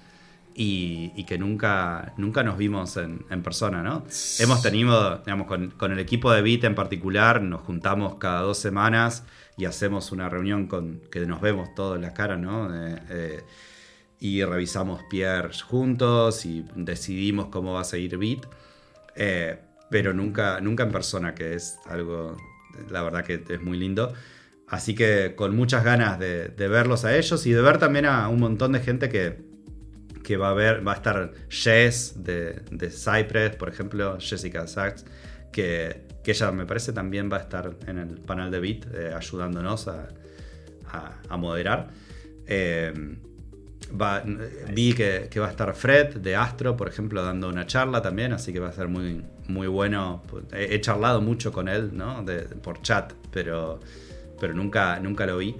[0.54, 4.04] y, que nunca, nunca nos vimos en, persona, ¿no?
[4.38, 9.24] Hemos tenido, digamos, con, el equipo de Beat en particular, nos juntamos cada dos semanas
[9.56, 12.68] y hacemos una reunión con que nos vemos todos en la cara, ¿no?
[12.74, 13.42] Eh,
[14.18, 18.46] y revisamos Pierre juntos y decidimos cómo va a seguir Beat,
[19.16, 19.58] eh,
[19.90, 22.36] pero nunca, nunca en persona, que es algo,
[22.90, 24.12] la verdad que es muy lindo.
[24.66, 28.38] Así que con muchas ganas de verlos a ellos y de ver también a un
[28.38, 29.49] montón de gente que,
[30.30, 35.04] que va a haber, va a estar Jess de, de Cypress, por ejemplo, Jessica Sachs,
[35.50, 39.12] que, que, ella me parece también va a estar en el panel de Beat eh,
[39.12, 40.06] ayudándonos a,
[41.28, 41.88] a, moderar.
[42.46, 42.92] Eh,
[44.72, 48.32] vi que, que, va a estar Fred de Astro, por ejemplo, dando una charla también,
[48.32, 50.22] así que va a ser muy, muy bueno.
[50.52, 52.24] He, charlado mucho con él, ¿no?
[52.62, 53.80] por chat, pero,
[54.38, 55.56] pero nunca, nunca lo vi.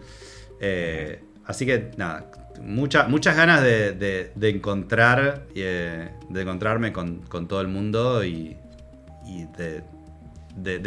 [0.61, 2.31] Eh, así que nada,
[2.63, 8.57] muchas ganas de, encontrar eh, de encontrarme con, todo el mundo y,
[9.57, 9.83] de,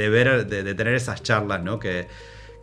[0.09, 1.79] ver de, tener esas charlas ¿no?
[1.79, 2.07] Que,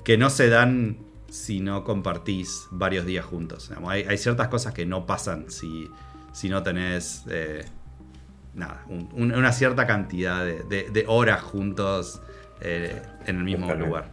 [0.05, 0.99] que no se dan
[1.31, 5.89] si no compartís varios días juntos hay, ciertas cosas que no pasan si,
[6.33, 7.65] si no tenés eh,
[8.55, 12.21] nada, una cierta cantidad de, horas juntos
[12.61, 14.11] eh, en el mismo lugar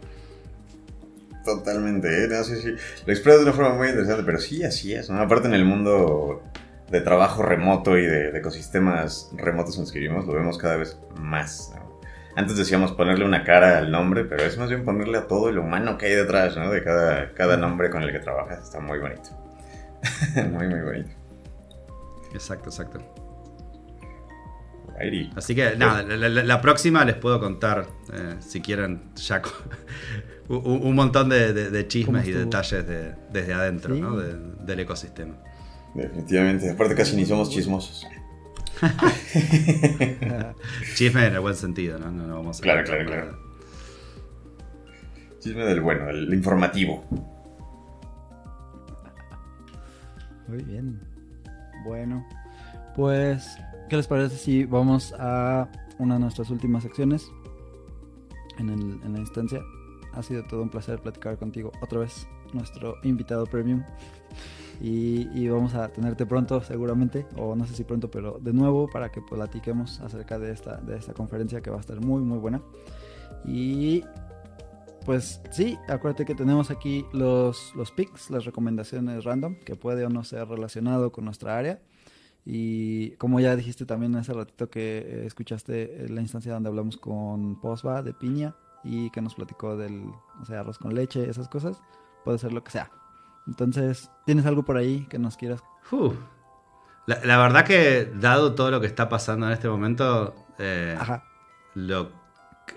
[1.48, 2.28] Totalmente, ¿eh?
[2.28, 2.74] no, sí, sí.
[3.06, 5.08] Lo expresas de una forma muy interesante, pero sí, así es.
[5.08, 5.18] ¿no?
[5.18, 6.42] Aparte en el mundo
[6.90, 10.98] de trabajo remoto y de, ecosistemas remotos en los que vivimos, lo vemos cada vez
[11.18, 11.72] más.
[12.36, 15.62] Antes decíamos ponerle una cara al nombre, pero es más bien ponerle a todo lo
[15.62, 16.70] humano que hay detrás, ¿no?
[16.70, 18.62] De cada, cada nombre con el que trabajas.
[18.64, 19.30] Está muy bonito.
[20.52, 21.10] muy, muy bonito.
[22.34, 23.00] Exacto, exacto.
[25.36, 29.40] Así que nada, la, próxima les puedo contar, eh, si quieren, ya
[30.48, 32.86] un, montón de, chismes y detalles
[33.32, 34.16] desde adentro ¿no?
[34.16, 35.34] del ecosistema.
[35.94, 38.06] Definitivamente, aparte casi ni somos chismosos.
[40.94, 42.12] Chisme en el buen sentido, ¿no?
[42.12, 43.36] no, vamos a claro, claro, claro.
[45.40, 47.04] Chisme del bueno, el informativo.
[50.46, 51.00] Muy bien.
[51.84, 52.24] Bueno,
[52.94, 55.68] pues, ¿qué les parece si vamos a
[55.98, 57.28] una de nuestras últimas secciones
[58.58, 59.60] en, en la instancia?
[60.18, 63.84] Ha sido todo un placer platicar contigo otra vez, nuestro invitado premium.
[64.80, 69.10] Y, vamos a tenerte pronto seguramente, o no sé si pronto, pero de nuevo para
[69.10, 72.62] que platiquemos acerca de esta, de esta conferencia que va a estar muy muy buena.
[73.44, 74.04] Y
[75.04, 80.10] pues sí, acuérdate que tenemos aquí los, los picks, las recomendaciones random, que puede o
[80.10, 81.80] no ser relacionado con nuestra área.
[82.44, 88.02] Y como ya dijiste también hace ratito que escuchaste la instancia donde hablamos con Posva
[88.02, 88.54] de Piña,
[88.88, 90.10] y que nos platicó del,
[90.40, 91.82] o sea, arroz con leche, esas cosas,
[92.24, 92.90] puede ser lo que sea.
[93.46, 95.62] Entonces, ¿tienes algo por ahí que nos quieras?
[97.06, 100.98] La, verdad que, dado todo lo que está pasando en este momento, eh,
[101.74, 102.10] Lo,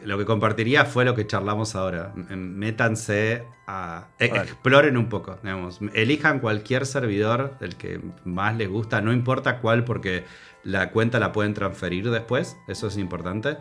[0.03, 2.13] lo que compartiría fue lo que charlamos ahora.
[2.15, 4.07] Métanse a.
[4.19, 5.79] E, exploren un poco, digamos.
[5.93, 10.25] Elijan cualquier servidor, el que más les gusta, no importa cuál, porque
[10.63, 12.57] la cuenta la pueden transferir después.
[12.67, 13.57] Eso es importante.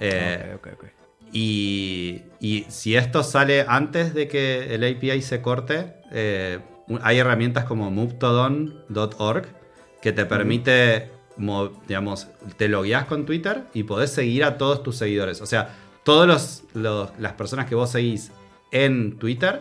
[0.00, 0.56] Eh,
[1.32, 2.22] y,
[2.68, 6.58] si esto sale antes de que el API se corte, eh,
[7.02, 9.46] hay herramientas como movetodon.org
[10.02, 11.10] que te permite
[11.88, 15.40] digamos, te logueas con Twitter y podés seguir a todos tus seguidores.
[15.40, 15.74] O sea,
[16.04, 18.30] todas las personas que vos seguís
[18.72, 19.60] en Twitter,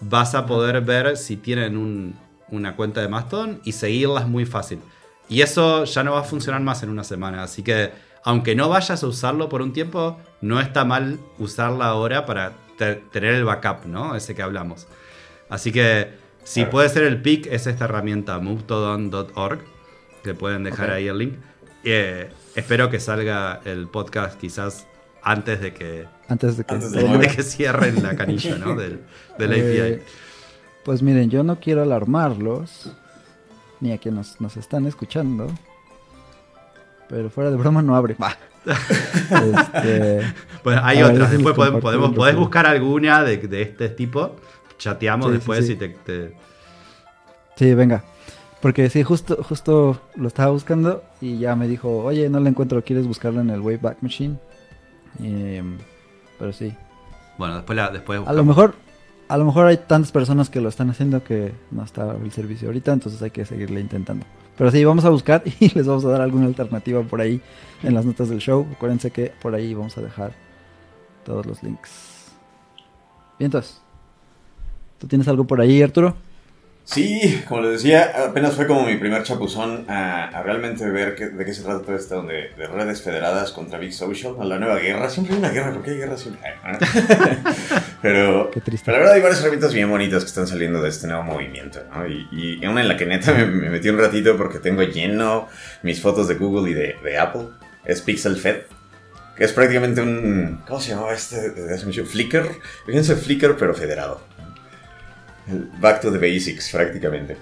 [0.00, 2.14] vas a poder ver si tienen
[2.48, 4.80] una cuenta de Mastodon y seguirlas muy fácil.
[5.28, 7.42] Y eso ya no va a funcionar más en una semana.
[7.42, 7.92] Así que,
[8.24, 13.34] aunque no vayas a usarlo por un tiempo, no está mal usarla ahora para tener
[13.34, 14.14] el backup, ¿no?
[14.14, 14.86] Ese que hablamos.
[15.48, 16.10] Así que,
[16.44, 19.60] si puede ser el pick, es esta herramienta, movetodon.org
[20.24, 21.34] que pueden dejar ahí el link.
[21.84, 24.86] Eh, espero que salga el podcast quizás
[25.22, 26.78] antes de que antes de que,
[27.36, 28.74] que cierren la canilla ¿no?
[28.74, 29.00] del,
[29.38, 29.60] del API.
[29.60, 30.02] Eh,
[30.84, 32.92] pues miren, yo no quiero alarmarlos,
[33.80, 35.48] ni a quienes nos, están escuchando,
[37.12, 38.16] pero fuera de broma no abre.
[38.64, 40.22] este,
[40.62, 44.36] pues hay otras, después podemos, podés buscar alguna de, de, este tipo,
[44.78, 46.34] chateamos después y te, te...
[47.56, 48.02] Sí, venga.
[48.62, 52.82] Porque sí, justo, justo lo estaba buscando y ya me dijo, oye, no lo encuentro,
[52.82, 54.38] ¿quieres buscarlo en el Wayback Machine?
[55.22, 55.76] Em,
[56.38, 56.72] pero sí.
[57.36, 58.74] Bueno, después, la, después A lo mejor
[59.28, 62.68] a lo mejor hay tantas personas que lo están haciendo que no está el servicio
[62.68, 64.24] ahorita, entonces hay que seguirle intentando.
[64.62, 67.40] Pero sí, vamos a buscar y les vamos a dar alguna alternativa por ahí
[67.82, 68.64] en las notas del show.
[68.70, 70.34] Acuérdense que por ahí vamos a dejar
[71.24, 72.30] todos los links.
[73.40, 73.82] Bien, entonces.
[75.00, 76.14] ¿Tú tienes algo por ahí, Arturo?
[76.84, 81.54] Sí, como les decía, apenas fue como mi primer chapuzón a, realmente ver de qué
[81.54, 85.08] se trata todo esto de, de, redes federadas contra Big Social, a la nueva guerra.
[85.08, 86.42] Siempre hay una guerra, ¿por qué hay guerra siempre?
[88.02, 88.90] pero, qué triste.
[88.90, 92.06] la verdad hay varias herramientas bien bonitas que están saliendo de este nuevo movimiento, ¿no?
[92.06, 95.48] Y, y una en la que neta me, metí un ratito porque tengo lleno
[95.82, 97.48] mis fotos de Google y de, de Apple.
[97.84, 98.62] Es Pixel Fed
[99.36, 100.62] que es prácticamente un...
[100.66, 101.52] ¿Cómo se llamaba este?
[102.04, 102.50] Flickr.
[102.84, 104.20] Fíjense Flickr, pero federado.
[105.80, 107.36] Back to the basics, prácticamente.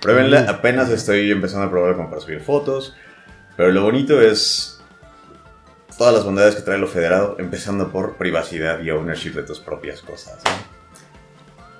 [0.00, 0.48] Pruébenla, mm.
[0.48, 2.94] apenas estoy empezando a probar para subir fotos.
[3.56, 4.82] Pero lo bonito es
[5.96, 10.02] todas las bondades que trae lo federado, empezando por privacidad y ownership de tus propias
[10.02, 10.42] cosas.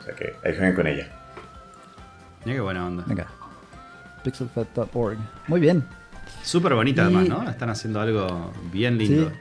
[0.00, 1.08] O sea que ahí jueguen con ella.
[2.44, 3.04] Mira qué buena onda.
[3.06, 3.26] Venga.
[4.22, 5.18] Pixelfed.org.
[5.48, 5.84] Muy bien.
[6.42, 7.48] Súper bonita además, ¿no?
[7.48, 9.32] Están haciendo algo bien lindo.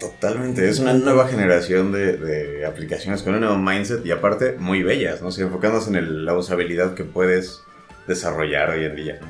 [0.00, 5.20] Totalmente, es una nueva generación de, aplicaciones con un nuevo mindset y aparte muy bellas,
[5.20, 5.28] ¿no?
[5.28, 7.60] O enfocándose en la usabilidad que puedes
[8.06, 9.20] desarrollar hoy en día.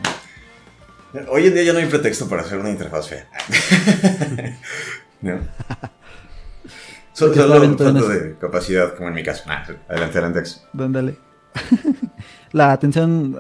[1.29, 3.29] Hoy en día ya no hay pretexto para hacer una interfaz fea.
[5.23, 5.41] ¿No?
[7.13, 9.43] Solo, solo de capacidad, como en mi caso.
[9.47, 10.51] Ah, adelante, adelante.
[10.73, 11.17] Dale.
[12.53, 13.39] la atención,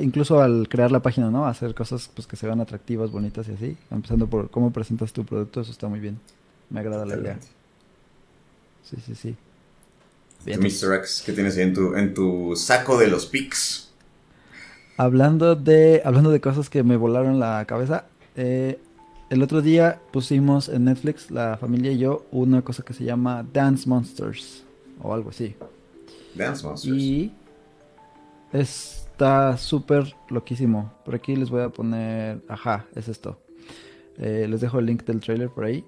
[0.00, 1.46] incluso al crear la página, ¿no?
[1.46, 3.76] Hacer cosas pues, que se vean atractivas, bonitas y así.
[3.92, 6.18] Empezando por cómo presentas tu producto, eso está muy bien.
[6.72, 7.38] Me agrada la idea.
[8.82, 9.36] Sí, sí, sí.
[10.46, 10.94] Mr.
[10.96, 13.90] X, ¿qué tienes ahí en tu, en tu saco de los pics?
[14.96, 18.06] Hablando de, hablando de cosas que me volaron la cabeza,
[18.36, 18.78] eh,
[19.30, 23.46] el otro día pusimos en Netflix, la familia y yo, una cosa que se llama
[23.52, 24.64] Dance Monsters,
[25.00, 25.54] o algo así.
[26.34, 26.96] Dance Monsters.
[26.96, 27.32] Y
[28.52, 30.92] está súper loquísimo.
[31.04, 33.38] Por aquí les voy a poner, ajá, es esto.
[34.18, 35.84] Eh, les dejo el link del trailer por ahí.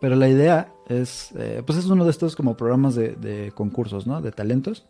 [0.00, 4.20] Pero la idea es, eh, pues es uno de estos como programas de, concursos, ¿no?
[4.20, 4.86] De talentos.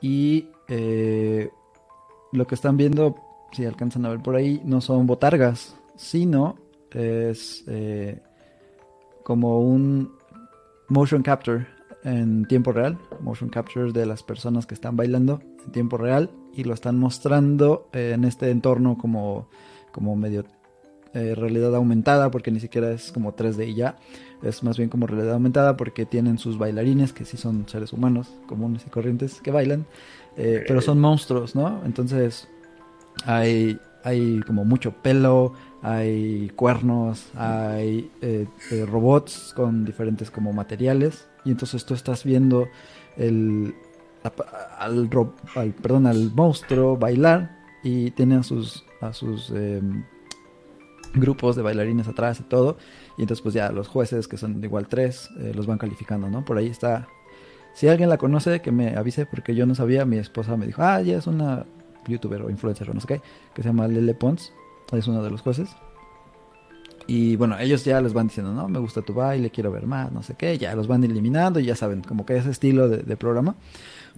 [0.00, 1.50] Y eh,
[2.32, 3.16] lo que están viendo,
[3.52, 6.56] si alcanzan a ver por ahí, no son botargas, sino
[6.92, 8.22] es eh,
[9.22, 10.12] como un
[10.88, 11.66] motion capture
[12.04, 16.64] en tiempo real, motion capture de las personas que están bailando en tiempo real y
[16.64, 19.48] lo están mostrando en este entorno como,
[19.90, 20.44] como medio
[21.16, 23.96] eh, realidad aumentada, porque ni siquiera es como 3D y ya,
[24.42, 28.28] es más bien como realidad aumentada porque tienen sus bailarines, que sí son seres humanos
[28.46, 29.86] comunes y corrientes que bailan,
[30.36, 31.80] eh, pero son monstruos, ¿no?
[31.86, 32.48] Entonces
[33.24, 38.46] hay, hay como mucho pelo, hay cuernos, hay eh,
[38.86, 42.68] robots con diferentes como materiales, y entonces tú estás viendo
[43.16, 43.74] el,
[44.78, 45.08] al,
[45.54, 50.04] al, perdón, al monstruo bailar y tiene sus, a sus em,
[51.16, 52.76] grupos de bailarines atrás y todo.
[53.18, 56.44] Y entonces pues ya los jueces, que son igual tres, eh, los van calificando, ¿no?
[56.44, 57.08] Por ahí está.
[57.74, 60.82] Si alguien la conoce, que me avise, porque yo no sabía, mi esposa me dijo,
[60.82, 61.66] ah, ya es una
[62.06, 63.20] youtuber o influencer o no sé qué,
[63.54, 64.52] que se llama Lele Pons,
[64.92, 65.68] es uno de los jueces.
[67.08, 70.10] Y bueno, ellos ya les van diciendo, no, me gusta tu baile, quiero ver más,
[70.10, 73.16] no sé qué, ya los van eliminando y ya saben, como que ese estilo de,
[73.16, 73.54] programa.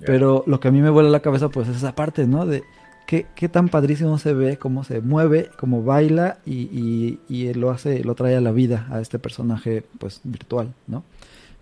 [0.06, 2.46] Pero lo que a mí me vuela la cabeza, pues es esa parte, ¿no?
[2.46, 2.62] De
[3.08, 8.14] qué, tan padrísimo se ve, cómo se mueve, cómo baila y, y, lo hace, lo
[8.14, 11.04] trae a la vida a este personaje, pues virtual, ¿no?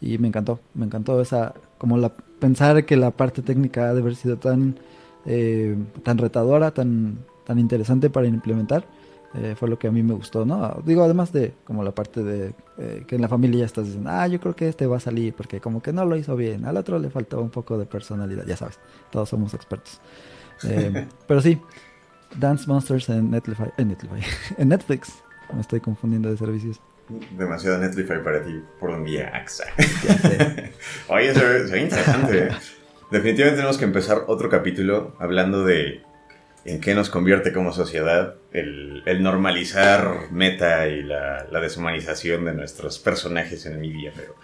[0.01, 4.01] Y me encantó, me encantó esa, como la, pensar que la parte técnica ha de
[4.01, 4.77] haber sido tan,
[5.25, 8.85] eh, tan retadora, tan, tan interesante para implementar
[9.35, 10.83] eh, fue lo que a mí me gustó, ¿no?
[10.85, 14.11] Digo, además de como la parte de eh, que en la familia ya estás diciendo,
[14.13, 16.65] ah, yo creo que este va a salir porque como que no lo hizo bien,
[16.65, 18.81] al otro le faltó un poco de personalidad, ya sabes,
[19.13, 20.01] todos somos expertos.
[20.65, 21.61] Eh, pero sí,
[22.37, 24.27] Dance Monsters en Netflix, en Netflix,
[24.59, 25.13] en Netflix,
[25.53, 26.81] me estoy confundiendo de servicios.
[27.39, 29.65] Demasiado Netflix para ti por un día, AXA.
[31.09, 32.49] Oye, se ve interesante.
[33.11, 36.03] Definitivamente tenemos que empezar otro capítulo hablando de
[36.65, 43.65] en qué nos convierte como sociedad el, normalizar meta y la, deshumanización de nuestros personajes
[43.67, 44.35] en media, pero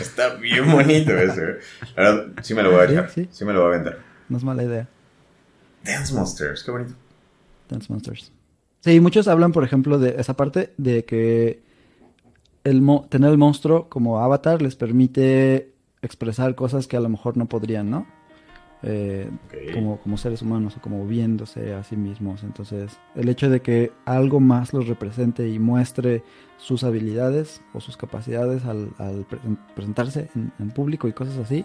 [0.00, 1.40] está bien bonito eso.
[1.42, 1.58] ¿eh?
[1.96, 3.98] Ahora sí me lo voy a sí, me lo voy a vender.
[4.28, 4.88] No es mala idea.
[5.84, 6.94] Dance Monsters, qué bonito.
[7.68, 8.32] Dance Monsters.
[8.80, 11.62] Sí, muchos hablan, por ejemplo, de esa parte de que
[12.64, 15.72] el tener el monstruo como avatar les permite
[16.02, 18.06] expresar cosas que a lo mejor no podrían, ¿no?
[18.84, 19.30] Eh,
[19.72, 22.42] como, como seres humanos o como viéndose a sí mismos.
[22.42, 26.24] Entonces, el hecho de que algo más los represente y muestre
[26.58, 28.90] sus habilidades o sus capacidades al,
[29.76, 31.64] presentarse en, público y cosas así,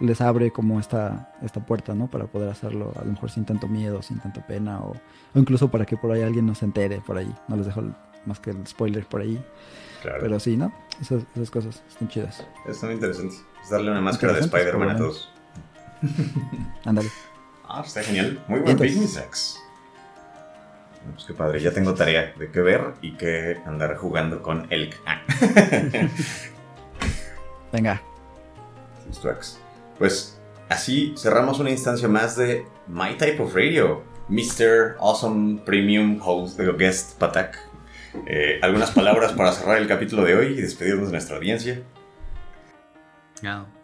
[0.00, 2.08] les abre como esta, esta puerta, ¿no?
[2.08, 4.94] Para poder hacerlo a lo mejor sin tanto miedo, sin tanta pena o,
[5.34, 7.32] incluso para que por ahí alguien no se entere por ahí.
[7.48, 7.82] No les dejo
[8.24, 9.42] más que el spoiler por ahí.
[10.02, 10.72] Pero sí, ¿no?
[11.00, 12.46] Esas, esas cosas están chidas.
[12.66, 13.44] Están interesantes.
[13.62, 15.32] Es darle una máscara de Spider-Man a todos.
[16.84, 17.08] Ándale.
[17.68, 18.42] Ah, está genial.
[18.46, 19.58] Muy buen business sex.
[21.12, 25.00] Pues qué padre, ya tengo tarea de qué ver y qué andar jugando con Elk.
[25.06, 25.20] Ah.
[27.72, 28.00] Venga.
[29.98, 34.02] Pues así cerramos una instancia más de My Type of Radio.
[34.28, 34.96] Mr.
[35.00, 37.58] Awesome Premium Host de Guest Patak.
[38.26, 41.82] Eh, algunas palabras para cerrar el capítulo de hoy y despedirnos de nuestra audiencia.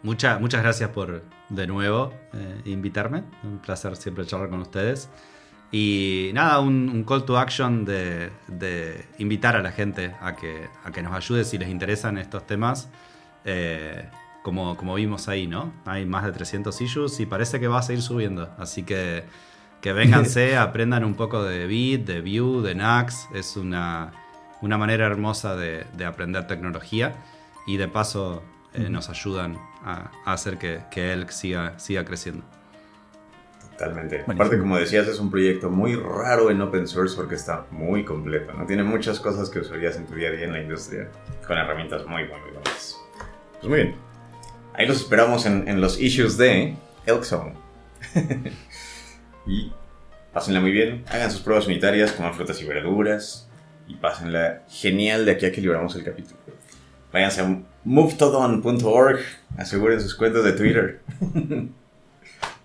[0.03, 3.23] muchas gracias por, de nuevo eh, invitarme.
[3.43, 5.09] Un placer siempre charlar con ustedes.
[5.71, 8.31] Y nada, un, call to action de,
[9.17, 12.89] invitar a la gente a que, a que nos ayude si les interesan estos temas.
[13.45, 14.07] Eh,
[14.45, 15.73] como, como vimos ahí, ¿no?
[15.85, 18.47] Hay más de 300 issues y parece que va a seguir subiendo.
[18.59, 19.23] Así que
[19.81, 23.27] que vénganse, aprendan un poco de Bit, de Vue, de Nax.
[23.33, 24.11] Es una,
[24.61, 27.15] una manera hermosa de, de aprender tecnología.
[27.65, 28.43] Y de paso
[28.75, 32.45] eh, nos ayudan a, hacer que, que Elk siga, siga creciendo.
[33.71, 34.25] Totalmente.
[34.27, 38.53] Aparte, como decías, es un proyecto muy raro en open source porque está muy completo,
[38.53, 38.67] ¿no?
[38.67, 41.09] Tiene muchas cosas que usarías en tu día a día en la industria
[41.47, 43.01] con herramientas muy, muy, buenas.
[43.59, 44.05] Pues muy bien.
[44.77, 47.53] Ahí los esperamos en, en los issues de Elkzone.
[49.47, 49.71] y
[50.33, 53.47] pásenla muy bien, hagan sus pruebas unitarias, coman frutas y verduras
[53.87, 56.39] y pásenla genial de aquí a que libramos el capítulo.
[57.13, 59.19] Váyanse a movetodon.org.
[59.57, 61.01] Aseguren sus cuentas de Twitter.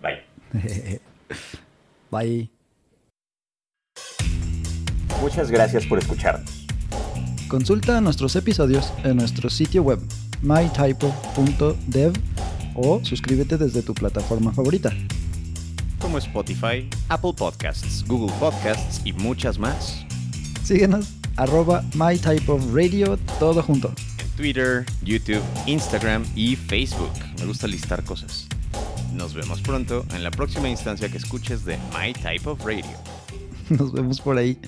[0.03, 0.25] Bye.
[2.11, 2.51] Bye.
[5.21, 6.67] Muchas gracias por escucharnos.
[7.47, 10.01] Consulta nuestros episodios en nuestro sitio web
[10.43, 12.13] mytypo.dev
[12.75, 14.93] o suscríbete desde tu plataforma favorita.
[15.99, 20.05] Como Spotify, Apple Podcasts, Google Podcasts y muchas más.
[20.63, 23.93] Síguenos arroba mytypeofradio todo junto.
[24.37, 27.13] Twitter, YouTube, Instagram y Facebook.
[27.39, 28.47] Me gusta listar cosas.
[29.15, 32.97] Nos vemos pronto en la próxima instancia que escuches de My Type of Radio.
[33.71, 34.59] Nos vemos por ahí.